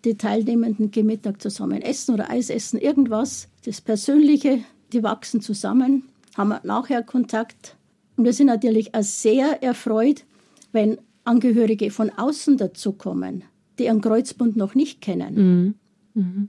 Die 0.04 0.16
Teilnehmenden 0.16 0.90
gehen 0.90 1.06
Mittag 1.06 1.40
zusammen 1.40 1.80
essen 1.80 2.14
oder 2.14 2.28
Eis 2.30 2.50
essen, 2.50 2.78
irgendwas. 2.80 3.48
Das 3.64 3.80
Persönliche, 3.80 4.58
die 4.92 5.02
wachsen 5.02 5.40
zusammen, 5.40 6.04
haben 6.36 6.54
nachher 6.64 7.02
Kontakt. 7.02 7.76
Und 8.16 8.24
wir 8.24 8.32
sind 8.32 8.48
natürlich 8.48 8.94
auch 8.94 9.02
sehr 9.02 9.62
erfreut, 9.62 10.24
wenn 10.72 10.98
Angehörige 11.24 11.90
von 11.90 12.10
außen 12.10 12.56
dazukommen, 12.56 13.44
die 13.78 13.84
ihren 13.84 14.00
Kreuzbund 14.00 14.56
noch 14.56 14.74
nicht 14.74 15.00
kennen. 15.00 15.74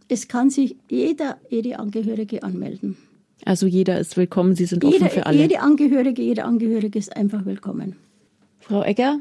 Es 0.08 0.28
kann 0.28 0.50
sich 0.50 0.76
jeder, 0.90 1.38
jede 1.50 1.80
Angehörige 1.80 2.44
anmelden. 2.44 2.98
Also 3.46 3.66
jeder 3.68 4.00
ist 4.00 4.16
willkommen, 4.18 4.56
Sie 4.56 4.66
sind 4.66 4.84
offen 4.86 4.94
Jede, 5.00 5.10
für 5.10 5.26
alle. 5.26 5.38
jede 5.38 5.60
Angehörige, 5.62 6.22
jeder 6.22 6.46
Angehörige 6.46 6.98
ist 7.00 7.16
einfach 7.16 7.46
willkommen. 7.46 7.96
Frau 8.60 8.84
Egger, 8.84 9.20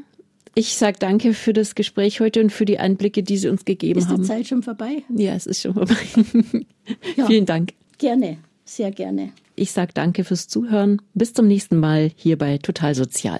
ich 0.55 0.75
sage 0.75 0.97
danke 0.99 1.33
für 1.33 1.51
das 1.53 1.75
Gespräch 1.75 2.19
heute 2.21 2.41
und 2.41 2.51
für 2.51 2.65
die 2.65 2.77
Einblicke, 2.79 3.23
die 3.23 3.37
Sie 3.37 3.49
uns 3.49 3.65
gegeben 3.65 3.99
Ist 3.99 4.09
die 4.09 4.13
haben. 4.13 4.23
Zeit 4.23 4.47
schon 4.47 4.63
vorbei? 4.63 5.03
Ja, 5.09 5.33
es 5.33 5.45
ist 5.45 5.61
schon 5.61 5.73
vorbei. 5.73 5.95
Ja. 7.15 7.27
Vielen 7.27 7.45
Dank. 7.45 7.73
Gerne, 7.97 8.37
sehr 8.65 8.91
gerne. 8.91 9.31
Ich 9.55 9.71
sage 9.71 9.91
danke 9.93 10.23
fürs 10.25 10.47
Zuhören. 10.49 11.01
Bis 11.13 11.33
zum 11.33 11.47
nächsten 11.47 11.77
Mal 11.77 12.11
hier 12.15 12.37
bei 12.37 12.57
Total 12.57 12.93
Sozial. 12.95 13.39